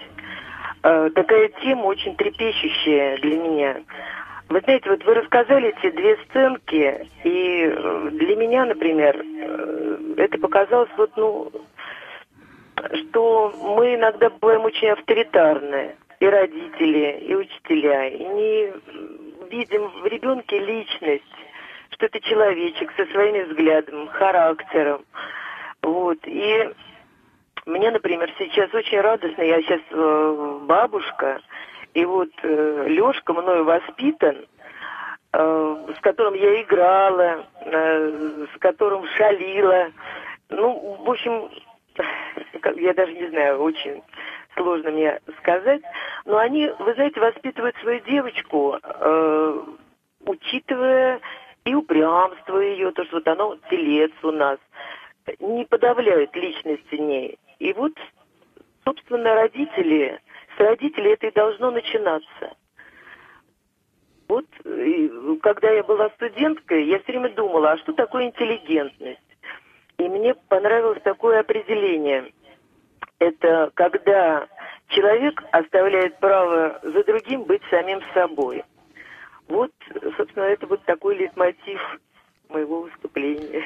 Э, 0.82 1.10
такая 1.14 1.50
тема 1.62 1.82
очень 1.82 2.16
трепещущая 2.16 3.18
для 3.18 3.36
меня. 3.36 3.76
Вы 4.48 4.60
знаете, 4.60 4.88
вот 4.88 5.04
вы 5.04 5.12
рассказали 5.12 5.74
эти 5.76 5.94
две 5.94 6.16
сценки, 6.24 7.06
и 7.22 7.70
э, 7.70 8.08
для 8.12 8.36
меня, 8.36 8.64
например, 8.64 9.22
э, 9.22 10.14
это 10.16 10.38
показалось 10.38 10.90
вот, 10.96 11.10
ну, 11.16 11.52
что 12.94 13.52
мы 13.76 13.96
иногда 13.96 14.30
бываем 14.30 14.64
очень 14.64 14.88
авторитарны, 14.88 15.96
и 16.18 16.24
родители, 16.24 17.26
и 17.28 17.34
учителя, 17.34 18.08
и 18.08 18.24
не 18.24 18.72
видим 19.50 19.86
в 20.02 20.06
ребенке 20.06 20.58
личность, 20.58 21.24
что 22.00 22.06
это 22.06 22.20
человечек 22.20 22.90
со 22.96 23.04
своими 23.06 23.42
взглядами, 23.42 24.06
характером. 24.06 25.04
Вот. 25.82 26.18
И 26.24 26.70
мне, 27.66 27.90
например, 27.90 28.32
сейчас 28.38 28.72
очень 28.72 29.00
радостно, 29.00 29.42
я 29.42 29.60
сейчас 29.60 29.82
э, 29.90 30.58
бабушка, 30.62 31.42
и 31.92 32.04
вот 32.06 32.30
э, 32.42 32.84
Лешка 32.88 33.34
мною 33.34 33.64
воспитан, 33.64 34.46
э, 35.34 35.86
с 35.94 36.00
которым 36.00 36.32
я 36.34 36.62
играла, 36.62 37.44
с 37.62 38.58
которым 38.60 39.06
шалила. 39.08 39.90
Ну, 40.48 40.96
в 41.04 41.10
общем, 41.10 41.50
я 42.76 42.94
даже 42.94 43.12
не 43.12 43.28
знаю, 43.28 43.60
очень 43.60 44.02
сложно 44.56 44.90
мне 44.90 45.20
сказать. 45.40 45.82
Но 46.24 46.38
они, 46.38 46.70
вы 46.78 46.94
знаете, 46.94 47.20
воспитывают 47.20 47.76
свою 47.76 48.00
девочку, 48.00 48.78
учитывая 50.24 51.20
упрямство 51.90 52.58
ее, 52.58 52.92
то, 52.92 53.04
что 53.04 53.16
вот 53.16 53.28
оно 53.28 53.56
телец 53.68 54.12
у 54.22 54.30
нас, 54.30 54.58
не 55.38 55.64
подавляют 55.64 56.34
личности 56.34 56.94
ней. 56.94 57.38
И 57.58 57.72
вот, 57.72 57.92
собственно, 58.84 59.34
родители, 59.34 60.20
с 60.56 60.60
родителей 60.60 61.12
это 61.12 61.26
и 61.26 61.32
должно 61.32 61.70
начинаться. 61.70 62.56
Вот, 64.28 64.46
когда 65.42 65.70
я 65.70 65.82
была 65.82 66.08
студенткой, 66.10 66.84
я 66.84 67.00
все 67.00 67.12
время 67.12 67.30
думала, 67.30 67.72
а 67.72 67.78
что 67.78 67.92
такое 67.92 68.26
интеллигентность? 68.26 69.18
И 69.98 70.08
мне 70.08 70.34
понравилось 70.34 71.02
такое 71.02 71.40
определение. 71.40 72.32
Это 73.18 73.70
когда 73.74 74.46
человек 74.88 75.42
оставляет 75.50 76.18
право 76.20 76.80
за 76.82 77.04
другим 77.04 77.42
быть 77.42 77.62
самим 77.70 78.00
собой. 78.14 78.62
Вот, 79.50 79.72
собственно, 80.16 80.44
это 80.44 80.66
вот 80.68 80.82
такой 80.84 81.16
лейтмотив 81.16 81.80
моего 82.48 82.82
выступления. 82.82 83.64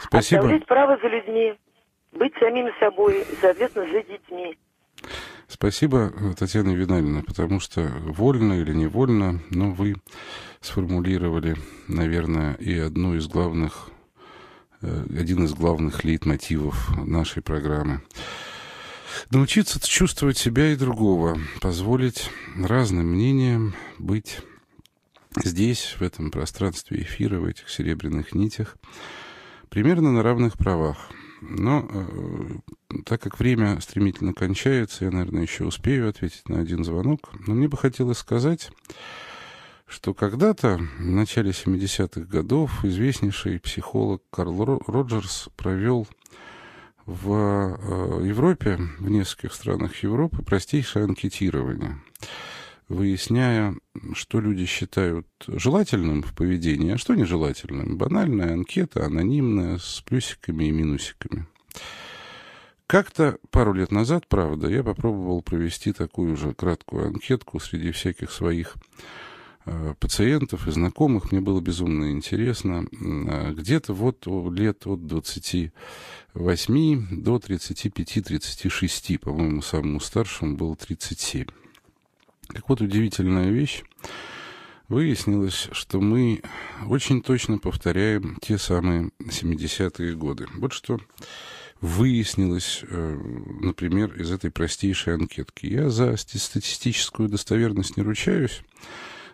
Спасибо. 0.00 0.42
Оставлять 0.42 0.66
право 0.66 0.96
за 1.02 1.08
людьми, 1.08 1.54
быть 2.12 2.32
самим 2.38 2.68
собой, 2.78 3.26
соответственно, 3.40 3.86
за 3.90 4.02
детьми. 4.04 4.56
Спасибо, 5.48 6.12
Татьяна 6.38 6.70
Винальевна, 6.70 7.22
потому 7.26 7.58
что 7.58 7.80
вольно 7.80 8.52
или 8.60 8.72
невольно, 8.72 9.40
но 9.50 9.72
вы 9.72 9.96
сформулировали, 10.60 11.56
наверное, 11.88 12.54
и 12.54 12.78
одну 12.78 13.16
из 13.16 13.26
главных, 13.26 13.90
э, 14.82 15.04
один 15.18 15.44
из 15.44 15.54
главных 15.54 16.04
лейтмотивов 16.04 16.96
нашей 16.96 17.42
программы. 17.42 18.02
Научиться 19.32 19.80
чувствовать 19.84 20.38
себя 20.38 20.70
и 20.70 20.76
другого, 20.76 21.38
позволить 21.60 22.30
разным 22.56 23.06
мнениям 23.06 23.74
быть 23.98 24.42
здесь, 25.36 25.96
в 25.98 26.02
этом 26.02 26.30
пространстве 26.30 27.02
эфира, 27.02 27.38
в 27.38 27.44
этих 27.44 27.68
серебряных 27.68 28.34
нитях, 28.34 28.76
примерно 29.68 30.12
на 30.12 30.22
равных 30.22 30.56
правах. 30.56 31.10
Но 31.40 31.88
э, 31.88 32.98
так 33.04 33.22
как 33.22 33.38
время 33.38 33.80
стремительно 33.80 34.32
кончается, 34.32 35.04
я, 35.04 35.10
наверное, 35.10 35.42
еще 35.42 35.64
успею 35.64 36.08
ответить 36.08 36.48
на 36.48 36.60
один 36.60 36.82
звонок. 36.84 37.30
Но 37.46 37.54
мне 37.54 37.68
бы 37.68 37.76
хотелось 37.76 38.18
сказать, 38.18 38.70
что 39.86 40.14
когда-то, 40.14 40.78
в 40.98 41.04
начале 41.04 41.50
70-х 41.50 42.22
годов, 42.22 42.84
известнейший 42.84 43.60
психолог 43.60 44.22
Карл 44.30 44.82
Роджерс 44.86 45.48
провел 45.56 46.08
в 47.06 47.32
э, 47.32 48.26
Европе, 48.26 48.78
в 48.98 49.08
нескольких 49.08 49.54
странах 49.54 50.02
Европы, 50.02 50.42
простейшее 50.42 51.04
анкетирование– 51.04 52.00
выясняя, 52.88 53.74
что 54.14 54.40
люди 54.40 54.64
считают 54.64 55.26
желательным 55.46 56.22
в 56.22 56.34
поведении, 56.34 56.92
а 56.92 56.98
что 56.98 57.14
нежелательным. 57.14 57.98
Банальная 57.98 58.54
анкета, 58.54 59.04
анонимная, 59.04 59.76
с 59.78 60.02
плюсиками 60.06 60.64
и 60.64 60.70
минусиками. 60.70 61.46
Как-то 62.86 63.36
пару 63.50 63.74
лет 63.74 63.92
назад, 63.92 64.26
правда, 64.28 64.68
я 64.68 64.82
попробовал 64.82 65.42
провести 65.42 65.92
такую 65.92 66.38
же 66.38 66.54
краткую 66.54 67.08
анкетку 67.08 67.60
среди 67.60 67.92
всяких 67.92 68.30
своих 68.30 68.76
э, 69.66 69.92
пациентов 70.00 70.66
и 70.66 70.70
знакомых. 70.70 71.30
Мне 71.30 71.42
было 71.42 71.60
безумно 71.60 72.10
интересно. 72.10 72.86
Э, 72.90 73.52
где-то 73.52 73.92
вот 73.92 74.26
лет 74.26 74.86
от 74.86 75.06
28 75.06 77.06
до 77.10 77.36
35-36, 77.36 79.18
по-моему, 79.18 79.60
самому 79.60 80.00
старшему 80.00 80.56
было 80.56 80.74
37. 80.74 81.44
Так 82.52 82.68
вот, 82.68 82.80
удивительная 82.80 83.50
вещь. 83.50 83.82
Выяснилось, 84.88 85.68
что 85.72 86.00
мы 86.00 86.42
очень 86.86 87.20
точно 87.20 87.58
повторяем 87.58 88.38
те 88.40 88.56
самые 88.56 89.10
70-е 89.20 90.14
годы. 90.14 90.46
Вот 90.54 90.72
что 90.72 90.98
выяснилось, 91.80 92.82
э, 92.88 93.20
например, 93.60 94.14
из 94.14 94.32
этой 94.32 94.50
простейшей 94.50 95.14
анкетки. 95.14 95.66
Я 95.66 95.90
за 95.90 96.16
статистическую 96.16 97.28
достоверность 97.28 97.96
не 97.96 98.02
ручаюсь, 98.02 98.62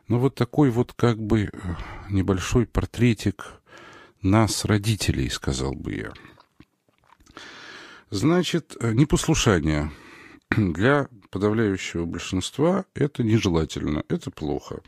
но 0.09 0.18
вот 0.18 0.35
такой 0.35 0.70
вот 0.70 0.92
как 0.92 1.18
бы 1.18 1.44
э, 1.44 1.50
небольшой 2.11 2.66
портретик 2.66 3.61
нас, 4.22 4.64
родителей, 4.64 5.31
сказал 5.31 5.72
бы 5.72 5.94
я. 5.94 6.12
Значит, 8.11 8.77
э, 8.81 8.92
непослушание 8.92 9.90
для 10.56 11.08
подавляющего 11.30 12.04
большинства 12.04 12.84
это 12.94 13.22
нежелательно, 13.22 14.04
это 14.08 14.30
плохо. 14.30 14.82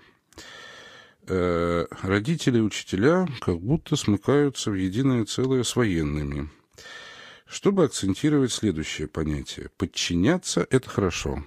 Э, 1.29 1.87
родители 2.03 2.59
и 2.59 2.63
учителя 2.63 3.27
как 3.41 3.61
будто 3.61 3.97
смыкаются 3.97 4.71
в 4.71 4.75
единое 4.75 5.25
целое 5.25 5.63
с 5.65 5.75
военными. 5.75 6.51
Чтобы 7.47 7.85
акцентировать 7.85 8.53
следующее 8.53 9.09
понятие. 9.09 9.71
Подчиняться– 9.77 10.67
это 10.71 10.89
хорошо. 10.89 11.45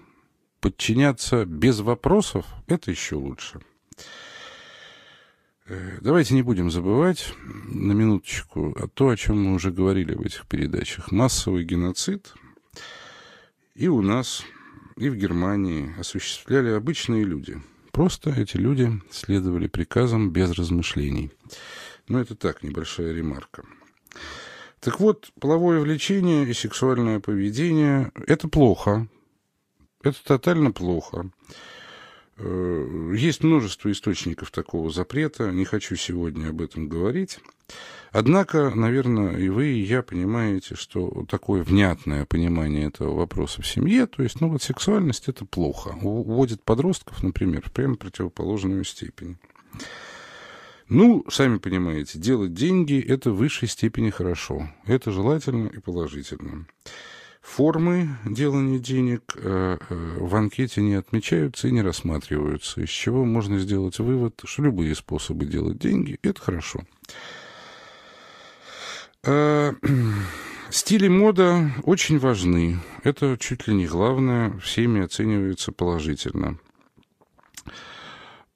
Подчиняться 0.59 1.45
без 1.45 1.79
вопросов– 1.79 2.45
это 2.67 2.91
еще 2.91 3.15
лучше. 3.15 3.61
Э, 5.65 5.97
давайте 6.01 6.33
не 6.33 6.41
будем 6.41 6.71
забывать 6.71 7.33
на 7.43 7.93
минуточку 7.93 8.75
о 8.77 8.87
то, 8.87 9.09
о 9.09 9.17
чем 9.17 9.43
мы 9.43 9.53
уже 9.53 9.71
говорили 9.71 10.13
в 10.13 10.21
этих 10.21 10.47
передачах. 10.47 11.11
Массовый 11.11 11.63
геноцид 11.63 12.33
и 13.79 13.87
у 13.87 14.01
нас 14.01 14.43
и 14.97 15.07
в 15.07 15.15
Германии 15.15 15.97
осуществляли 15.97 16.71
обычные 16.71 17.23
люди. 17.23 17.61
Просто 17.93 18.29
эти 18.31 18.57
люди 18.57 18.91
следовали 19.09 19.67
приказам 19.67 20.31
без 20.31 20.51
размышлений. 20.51 21.31
Но 22.09 22.19
это 22.19 22.35
так, 22.35 22.61
небольшая 22.61 23.13
ремарка. 23.13 23.63
Так 24.81 24.99
вот, 24.99 25.31
половое 25.39 25.79
влечение 25.79 26.45
и 26.45 26.53
сексуальное 26.53 27.21
поведение– 27.21 28.11
это 28.27 28.49
плохо. 28.49 29.07
Это 30.03 30.17
тотально 30.25 30.73
плохо. 30.73 31.27
Э, 31.27 31.53
есть 32.39 33.43
множество 33.43 33.91
источников 33.91 34.51
такого 34.51 34.89
запрета, 34.89 35.51
не 35.51 35.65
хочу 35.65 35.95
сегодня 35.95 36.49
об 36.49 36.61
этом 36.61 36.87
говорить. 36.87 37.39
Однако, 38.11 38.71
наверное, 38.71 39.37
и 39.37 39.49
вы, 39.49 39.67
и 39.67 39.81
я 39.81 40.01
понимаете, 40.01 40.75
что 40.75 41.25
такое 41.29 41.63
внятное 41.63 42.25
понимание 42.25 42.87
этого 42.87 43.15
вопроса 43.15 43.61
в 43.61 43.67
семье, 43.67 44.07
то 44.07 44.23
есть, 44.23 44.41
ну 44.41 44.49
вот 44.49 44.63
сексуальность 44.63 45.27
это 45.27 45.45
плохо, 45.45 45.89
уводит 46.01 46.63
подростков, 46.63 47.21
например, 47.21 47.61
в 47.61 47.71
прямо 47.71 47.95
противоположную 47.95 48.83
степень. 48.83 49.37
Ну, 50.87 51.23
сами 51.29 51.59
понимаете, 51.59 52.17
делать 52.17 52.55
деньги– 52.55 52.99
это 53.07 53.29
в 53.29 53.37
высшей 53.37 53.67
степени 53.67 54.09
хорошо. 54.09 54.71
Это 54.87 55.11
желательно 55.11 55.67
и 55.67 55.77
положительно. 55.77 56.65
Формы 57.41 58.09
делания 58.25 58.79
денег 58.79 59.21
э, 59.35 59.77
э, 59.89 60.17
в 60.19 60.35
анкете 60.35 60.81
не 60.81 60.95
отмечаются 60.95 61.69
и 61.69 61.71
не 61.71 61.81
рассматриваются, 61.81 62.81
из 62.81 62.89
чего 62.89 63.23
можно 63.23 63.59
сделать 63.59 63.97
вывод, 63.99 64.41
что 64.43 64.63
любые 64.63 64.93
способы 64.93 65.45
делать 65.45 65.77
деньги– 65.77 66.19
это 66.21 66.41
хорошо. 66.41 66.81
Э, 69.23 69.71
стили 70.69 71.07
мода 71.07 71.71
очень 71.83 72.19
важны. 72.19 72.81
Это 73.03 73.37
чуть 73.39 73.67
ли 73.67 73.73
не 73.73 73.87
главное, 73.87 74.51
всеми 74.59 75.01
оценивается 75.01 75.71
положительно. 75.71 76.59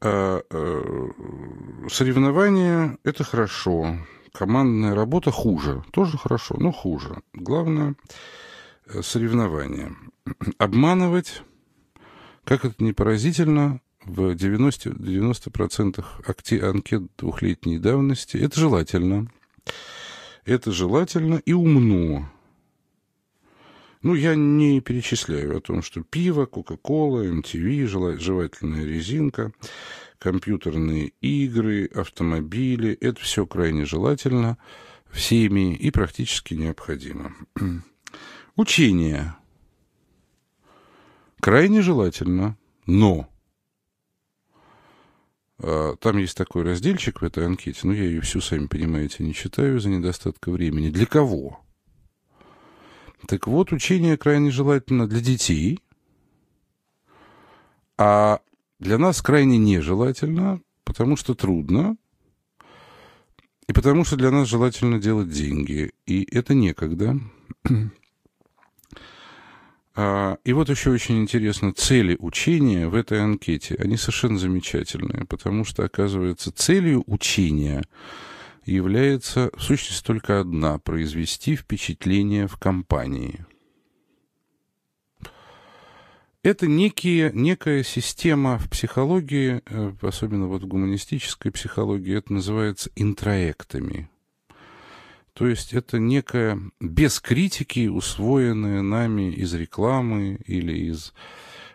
Соревнования– 0.01 2.97
это 3.05 3.23
хорошо, 3.23 3.99
командная 4.33 4.95
работа 4.95 5.31
хуже. 5.31 5.85
Тоже 5.93 6.17
хорошо, 6.17 6.57
но 6.59 6.73
хуже. 6.73 7.21
Главное 7.31 7.95
соревнование. 9.01 9.95
Обманывать, 10.57 11.41
как 12.43 12.65
это 12.65 12.83
не 12.83 12.93
поразительно, 12.93 13.81
в 14.05 14.35
90, 14.35 14.89
90% 14.91 16.61
анкет 16.61 17.03
двухлетней 17.17 17.77
давности, 17.77 18.37
это 18.37 18.59
желательно. 18.59 19.31
Это 20.45 20.71
желательно 20.71 21.35
и 21.45 21.53
умно. 21.53 22.29
Ну, 24.01 24.15
я 24.15 24.35
не 24.35 24.81
перечисляю 24.81 25.57
о 25.57 25.61
том, 25.61 25.81
что 25.81 26.03
пиво, 26.03 26.45
Кока-Кола, 26.45 27.25
MTV, 27.25 28.17
жевательная 28.19 28.83
резинка, 28.83 29.53
компьютерные 30.19 31.13
игры, 31.21 31.85
автомобили– 31.85 32.91
это 33.01 33.21
все 33.21 33.45
крайне 33.45 33.85
желательно 33.85 34.57
всеми 35.09 35.73
и 35.75 35.89
практически 35.91 36.53
необходимо. 36.53 37.33
Учение 38.55 39.35
крайне 41.39 41.81
желательно, 41.81 42.55
но 42.85 43.27
а, 45.57 45.95
там 45.95 46.17
есть 46.17 46.37
такой 46.37 46.63
разделчик 46.63 47.21
в 47.21 47.25
этой 47.25 47.45
анкете, 47.45 47.79
но 47.83 47.93
я 47.93 48.03
ее 48.03 48.21
всю, 48.21 48.41
сами 48.41 48.67
понимаете, 48.67 49.23
не 49.23 49.33
читаю 49.33 49.77
из-за 49.77 49.89
недостатка 49.89 50.51
времени. 50.51 50.89
Для 50.89 51.05
кого? 51.05 51.61
Так 53.27 53.47
вот, 53.47 53.71
учение 53.71 54.17
крайне 54.17 54.51
желательно 54.51 55.07
для 55.07 55.21
детей, 55.21 55.79
а 57.97 58.39
для 58.79 58.97
нас 58.97 59.21
крайне 59.21 59.57
нежелательно, 59.57 60.61
потому 60.83 61.15
что 61.15 61.33
трудно, 61.33 61.97
и 63.67 63.73
потому 63.73 64.03
что 64.03 64.15
для 64.15 64.29
нас 64.29 64.47
желательно 64.47 64.99
делать 64.99 65.29
деньги. 65.29 65.93
И 66.05 66.23
это 66.35 66.53
некогда. 66.53 67.17
А, 69.95 70.37
и 70.43 70.53
вот 70.53 70.69
еще 70.69 70.89
очень 70.89 71.19
интересно, 71.21 71.71
цели 71.71 72.17
учения 72.19 72.87
в 72.87 72.95
этой 72.95 73.21
анкете, 73.21 73.75
они 73.75 73.95
совершенно 73.95 74.39
замечательные, 74.39 75.25
потому 75.25 75.65
что, 75.65 75.83
оказывается, 75.83 76.51
целью 76.51 77.03
учения 77.05 77.83
является 78.65 79.51
в 79.53 79.61
сущности 79.61 80.03
только 80.03 80.39
одна– 80.39 80.79
произвести 80.79 81.55
впечатление 81.55 82.47
в 82.47 82.57
компании. 82.57 83.45
Это 86.41 86.67
некие, 86.67 87.31
некая 87.33 87.83
система 87.83 88.57
в 88.57 88.69
психологии, 88.69 89.61
э, 89.65 89.93
особенно 90.01 90.47
вот 90.47 90.63
в 90.63 90.67
гуманистической 90.67 91.51
психологии, 91.51 92.17
это 92.17 92.33
называется 92.33 92.89
интроектами. 92.95 94.09
То 95.33 95.47
есть 95.47 95.73
это 95.73 95.97
некая 95.97 96.59
без 96.79 97.19
критики 97.19 97.87
усвоенная 97.87 98.81
нами 98.81 99.31
из 99.31 99.53
рекламы 99.53 100.39
или 100.45 100.73
из 100.91 101.13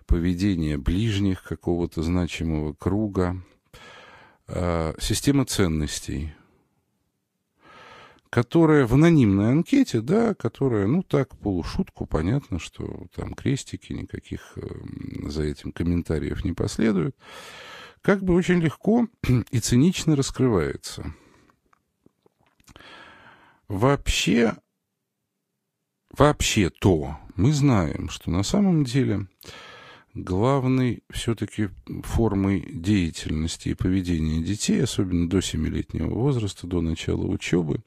поведения 0.07 0.79
ближних 0.79 1.43
какого-то 1.43 2.03
значимого 2.03 2.73
круга 2.73 3.43
э, 4.47 4.95
система 5.01 5.45
ценностей, 5.45 6.33
которая 8.31 8.87
в 8.87 8.95
анонимной 8.95 9.51
анкете, 9.51 10.01
да, 10.03 10.35
которая, 10.35 10.87
ну 10.87 11.03
так, 11.03 11.37
полушутку, 11.37 12.07
понятно, 12.07 12.61
что 12.61 13.09
там 13.15 13.35
крестики, 13.35 13.93
никаких 13.93 14.53
э, 14.57 14.69
за 15.29 15.43
этим 15.43 15.73
комментариев 15.73 16.45
не 16.45 16.53
последует, 16.53 17.17
как 18.03 18.23
бы 18.23 18.35
очень 18.35 18.61
легко 18.61 19.09
и 19.51 19.59
цинично 19.59 20.15
раскрывается. 20.15 21.13
Вообще, 23.69 24.57
вообще-то 26.17 27.19
мы 27.37 27.53
знаем, 27.53 28.09
что 28.09 28.31
на 28.31 28.43
самом 28.43 28.85
деле 28.85 29.29
главной 30.15 31.05
все-таки 31.11 31.69
формой 32.03 32.67
деятельности 32.73 33.69
и 33.69 33.75
поведения 33.75 34.43
детей, 34.43 34.83
особенно 34.83 35.29
до 35.29 35.39
7-летнего 35.39 36.09
возраста, 36.09 36.67
до 36.67 36.81
начала 36.81 37.27
учебы, 37.27 37.83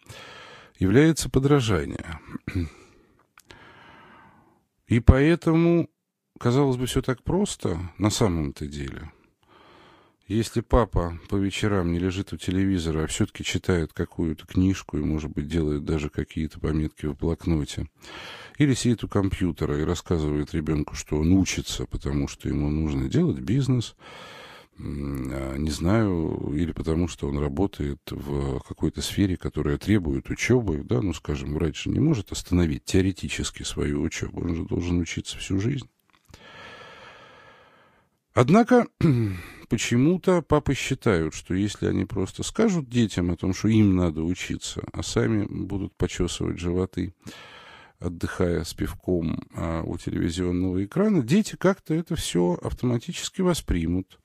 является 0.77 1.29
подражание. 1.29 2.19
И 4.86 4.99
поэтому, 4.99 5.89
казалось 6.39 6.77
бы, 6.77 6.86
все 6.86 7.01
так 7.01 7.23
просто 7.23 7.79
на 7.97 8.09
самом-то 8.09 8.67
деле. 8.67 9.11
Если 10.32 10.61
папа 10.61 11.19
по 11.27 11.36
вечерам 11.36 11.91
не 11.91 11.99
лежит 11.99 12.32
у 12.32 12.38
телевизора, 12.38 13.03
а 13.03 13.07
все-таки 13.07 13.43
читает 13.43 13.91
какую-то 13.91 14.47
книжку 14.47 14.97
и, 14.97 15.01
может 15.01 15.29
быть, 15.29 15.49
делает 15.49 15.84
даже 15.84 16.09
какие-то 16.09 16.57
пометки 16.57 17.05
в 17.05 17.17
блокноте, 17.17 17.89
или 18.57 18.73
сидит 18.73 19.03
у 19.03 19.09
компьютера 19.09 19.77
и 19.77 19.84
рассказывает 19.84 20.53
ребенку, 20.53 20.95
что 20.95 21.17
он 21.17 21.34
учится, 21.34 21.86
потому 21.86 22.29
что 22.29 22.47
ему 22.47 22.69
нужно 22.69 23.09
делать 23.09 23.39
бизнес, 23.39 23.97
а, 24.79 25.57
не 25.57 25.69
знаю, 25.69 26.53
или 26.55 26.71
потому 26.71 27.09
что 27.09 27.27
он 27.27 27.38
работает 27.38 27.99
в 28.09 28.61
какой-то 28.61 29.01
сфере, 29.01 29.36
которая 29.36 29.77
требует 29.77 30.29
учебы, 30.29 30.86
да, 30.86 31.01
ну, 31.01 31.13
скажем, 31.13 31.55
врач 31.55 31.88
не 31.88 31.99
может 31.99 32.32
остановить 32.32 32.86
теоретически 32.86 33.63
свою 33.63 34.01
учебу, 34.01 34.45
он 34.45 34.55
же 34.55 34.63
должен 34.63 34.97
учиться 35.01 35.38
всю 35.38 35.59
жизнь. 35.59 35.89
Однако 38.34 38.88
почему-то 39.72 40.41
папы 40.41 40.74
считают, 40.74 41.34
что 41.34 41.53
если 41.53 41.88
они 41.88 42.03
просто 42.03 42.43
скажут 42.43 42.89
детям 42.89 43.32
о 43.32 43.38
том, 43.38 43.53
что 43.53 43.69
им 43.69 43.95
надо 43.95 44.22
учиться, 44.22 44.84
а 44.91 45.01
сами 45.01 45.45
будут 45.45 45.95
почесывать 45.95 46.59
животы, 46.59 47.13
отдыхая 47.97 48.65
с 48.65 48.74
пивком 48.74 49.47
а, 49.55 49.82
у 49.84 49.97
телевизионного 49.97 50.84
экрана, 50.84 51.22
дети 51.22 51.55
как-то 51.55 51.93
это 51.93 52.17
все 52.17 52.59
автоматически 52.61 53.39
воспримут. 53.39 54.19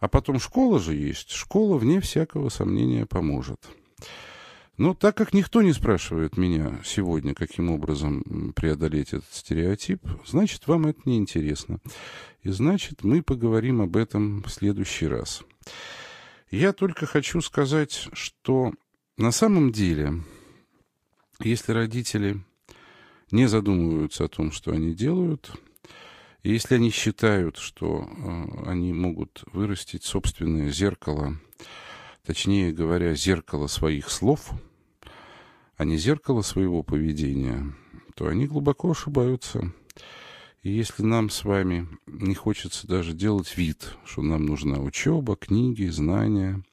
А 0.00 0.08
потом 0.08 0.40
школа 0.40 0.80
же 0.80 0.96
есть. 0.96 1.30
Школа, 1.30 1.78
вне 1.78 2.00
всякого 2.00 2.48
сомнения, 2.48 3.06
поможет. 3.06 3.68
Но 4.76 4.92
так 4.92 5.16
как 5.16 5.32
никто 5.32 5.62
не 5.62 5.72
спрашивает 5.72 6.36
меня 6.36 6.80
сегодня, 6.84 7.34
каким 7.34 7.70
образом 7.70 8.52
преодолеть 8.54 9.14
этот 9.14 9.32
стереотип, 9.32 10.02
значит, 10.26 10.66
вам 10.66 10.86
это 10.86 11.00
не 11.06 11.16
интересно. 11.16 11.80
И 12.42 12.50
значит, 12.50 13.02
мы 13.02 13.22
поговорим 13.22 13.80
об 13.80 13.96
этом 13.96 14.42
в 14.42 14.50
следующий 14.50 15.06
раз. 15.06 15.42
Я 16.50 16.72
только 16.72 17.06
хочу 17.06 17.40
сказать, 17.40 18.08
что 18.12 18.72
на 19.16 19.32
самом 19.32 19.72
деле, 19.72 20.22
если 21.40 21.72
родители 21.72 22.42
не 23.30 23.48
задумываются 23.48 24.24
о 24.24 24.28
том, 24.28 24.52
что 24.52 24.72
они 24.72 24.94
делают, 24.94 25.52
если 26.42 26.76
они 26.76 26.90
считают, 26.90 27.56
что 27.56 28.08
э, 28.08 28.68
они 28.70 28.92
могут 28.92 29.42
вырастить 29.52 30.04
собственное 30.04 30.70
зеркало, 30.70 31.36
точнее 32.26 32.72
говоря, 32.72 33.14
зеркало 33.14 33.68
своих 33.68 34.10
слов, 34.10 34.50
а 35.76 35.84
не 35.84 35.96
зеркало 35.96 36.42
своего 36.42 36.82
поведения, 36.82 37.72
то 38.14 38.26
они 38.26 38.46
глубоко 38.46 38.90
ошибаются. 38.90 39.72
И 40.62 40.72
если 40.72 41.04
нам 41.04 41.30
с 41.30 41.44
вами 41.44 41.86
не 42.06 42.34
хочется 42.34 42.88
даже 42.88 43.12
делать 43.12 43.56
вид, 43.56 43.96
что 44.04 44.22
нам 44.22 44.44
нужна 44.44 44.80
учеба, 44.80 45.36
книги, 45.36 45.86
знания, 45.86 46.64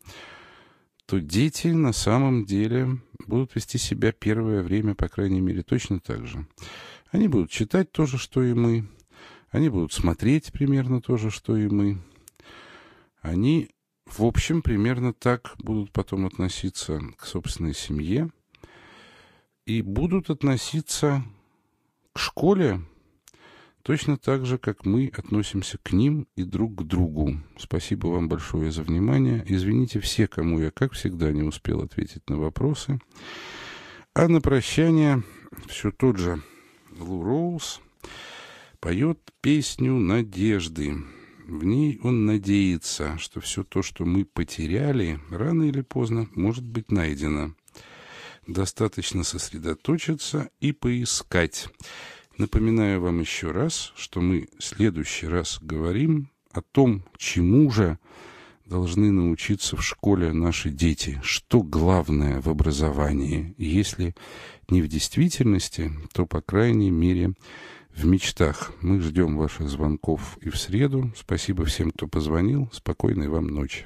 то 1.06 1.20
дети 1.20 1.68
на 1.68 1.94
самом 1.94 2.46
деле 2.46 2.98
будут 3.28 3.54
вести 3.56 3.78
себя 3.78 4.12
первое 4.12 4.64
время, 4.64 4.96
по 4.96 5.08
крайней 5.08 5.42
мере, 5.42 5.62
точно 5.62 6.00
так 6.00 6.26
же. 6.26 6.48
Они 7.12 7.28
будут 7.28 7.52
читать 7.52 7.92
то 7.92 8.08
же, 8.08 8.18
что 8.18 8.42
и 8.42 8.54
мы. 8.54 8.88
Они 9.52 9.70
будут 9.70 9.94
смотреть 9.94 10.52
примерно 10.52 11.00
то 11.00 11.18
же, 11.18 11.30
что 11.30 11.56
и 11.56 11.68
мы. 11.68 12.02
Они, 13.22 13.70
в 14.18 14.26
общем, 14.26 14.62
примерно 14.62 15.12
так 15.14 15.56
будут 15.58 15.92
потом 15.92 16.26
относиться 16.26 17.00
к 17.18 17.26
собственной 17.26 17.74
семье 17.74 18.30
и 19.66 19.82
будут 19.82 20.30
относиться 20.30 21.24
к 22.14 22.20
школе 22.20 22.82
точно 23.82 24.18
так 24.18 24.46
же, 24.46 24.60
как 24.60 24.86
мы 24.86 25.12
относимся 25.16 25.80
к 25.82 25.94
ним 25.94 26.28
и 26.36 26.44
друг 26.44 26.76
к 26.76 26.84
другу. 26.84 27.38
Спасибо 27.58 28.08
вам 28.08 28.30
большое 28.30 28.72
за 28.72 28.84
внимание. 28.84 29.44
Извините 29.48 30.00
все, 30.00 30.28
кому 30.28 30.60
я, 30.60 30.70
как 30.70 30.94
всегда, 30.94 31.32
не 31.32 31.44
успел 31.44 31.82
ответить 31.82 32.30
на 32.30 32.38
вопросы. 32.38 33.00
А 34.14 34.28
на 34.28 34.42
прощание 34.42 35.24
все 35.68 35.92
тот 35.92 36.18
же 36.18 36.42
Лу 37.00 37.24
Роуз 37.24 37.82
поет 38.80 39.20
песню 39.42 39.94
надежды. 39.94 40.98
В 41.46 41.66
ней 41.66 42.00
он 42.04 42.26
надеется, 42.26 43.18
что 43.18 43.42
все 43.42 43.64
то, 43.64 43.82
что 43.82 44.06
мы 44.06 44.24
потеряли, 44.24 45.20
рано 45.30 45.64
или 45.64 45.82
поздно 45.82 46.30
может 46.36 46.64
быть 46.64 46.90
найдено. 46.90 47.54
Достаточно 48.48 49.24
сосредоточиться 49.24 50.50
и 50.62 50.72
поискать. 50.72 51.68
Напоминаю 52.38 53.02
вам 53.02 53.20
еще 53.20 53.52
раз, 53.52 53.92
что 53.96 54.22
мы 54.22 54.48
в 54.58 54.64
следующий 54.64 55.28
раз 55.28 55.60
говорим 55.62 56.30
о 56.52 56.62
том, 56.62 57.04
чему 57.18 57.70
же 57.72 58.00
должны 58.66 59.12
научиться 59.12 59.76
в 59.76 59.84
школе 59.84 60.32
наши 60.32 60.70
дети? 60.70 61.20
Что 61.24 61.62
главное 61.62 62.40
в 62.40 62.48
образовании? 62.48 63.54
Если 63.58 64.16
не 64.70 64.82
в 64.82 64.88
действительности, 64.88 65.92
то, 66.14 66.26
по 66.26 66.42
крайней 66.42 66.90
мере, 66.90 67.34
в 67.96 68.06
мечтах. 68.06 68.72
Мы 68.82 69.00
ждем 69.00 69.38
ваших 69.38 69.70
звонков 69.70 70.38
и 70.42 70.50
в 70.50 70.58
среду. 70.58 71.12
Спасибо 71.16 71.66
всем, 71.66 71.92
кто 71.92 72.08
позвонил. 72.08 72.70
Спокойной 72.72 73.28
вам 73.28 73.48
ночи. 73.48 73.86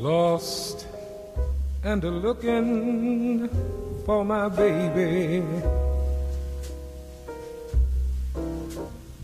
Lost 0.00 0.86
and 1.84 2.02
looking 2.22 3.50
for 4.06 4.24
my 4.24 4.48
baby. 4.48 5.42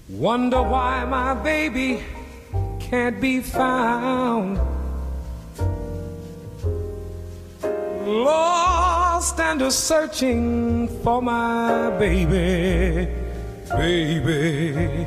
Wonder 0.08 0.62
why 0.62 1.04
my 1.04 1.34
baby 1.42 2.02
can't 2.90 3.20
be 3.20 3.40
found. 3.40 4.60
Lost 8.06 9.40
and 9.40 9.60
a 9.62 9.70
searching 9.72 10.86
for 11.02 11.20
my 11.20 11.90
baby, 11.98 13.08
baby. 13.70 15.06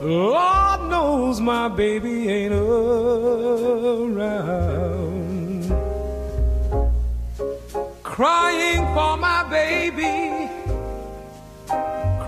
Lord 0.00 0.90
knows 0.90 1.40
my 1.40 1.68
baby 1.68 2.28
ain't 2.28 2.52
around. 2.52 2.96
Crying 8.02 8.84
for 8.94 9.16
my 9.16 9.44
baby, 9.48 10.50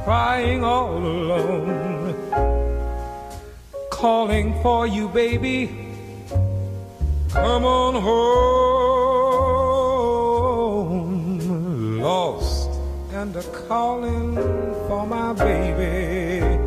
crying 0.05 0.63
all 0.63 0.97
alone. 0.97 2.68
Calling 3.99 4.55
for 4.63 4.87
you, 4.87 5.09
baby. 5.09 5.71
Come 7.31 7.65
on 7.65 7.95
home. 7.95 8.29
Lost 12.01 12.71
and 13.13 13.35
a 13.37 13.43
calling 13.69 14.35
for 14.87 15.07
my 15.07 15.33
baby 15.33 16.59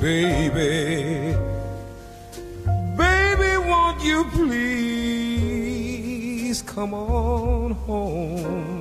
baby. 0.00 1.34
Baby, 2.96 3.56
won't 3.68 4.02
you 4.02 4.24
please 4.32 5.32
come 6.62 6.94
on 6.94 7.72
home? 7.72 8.75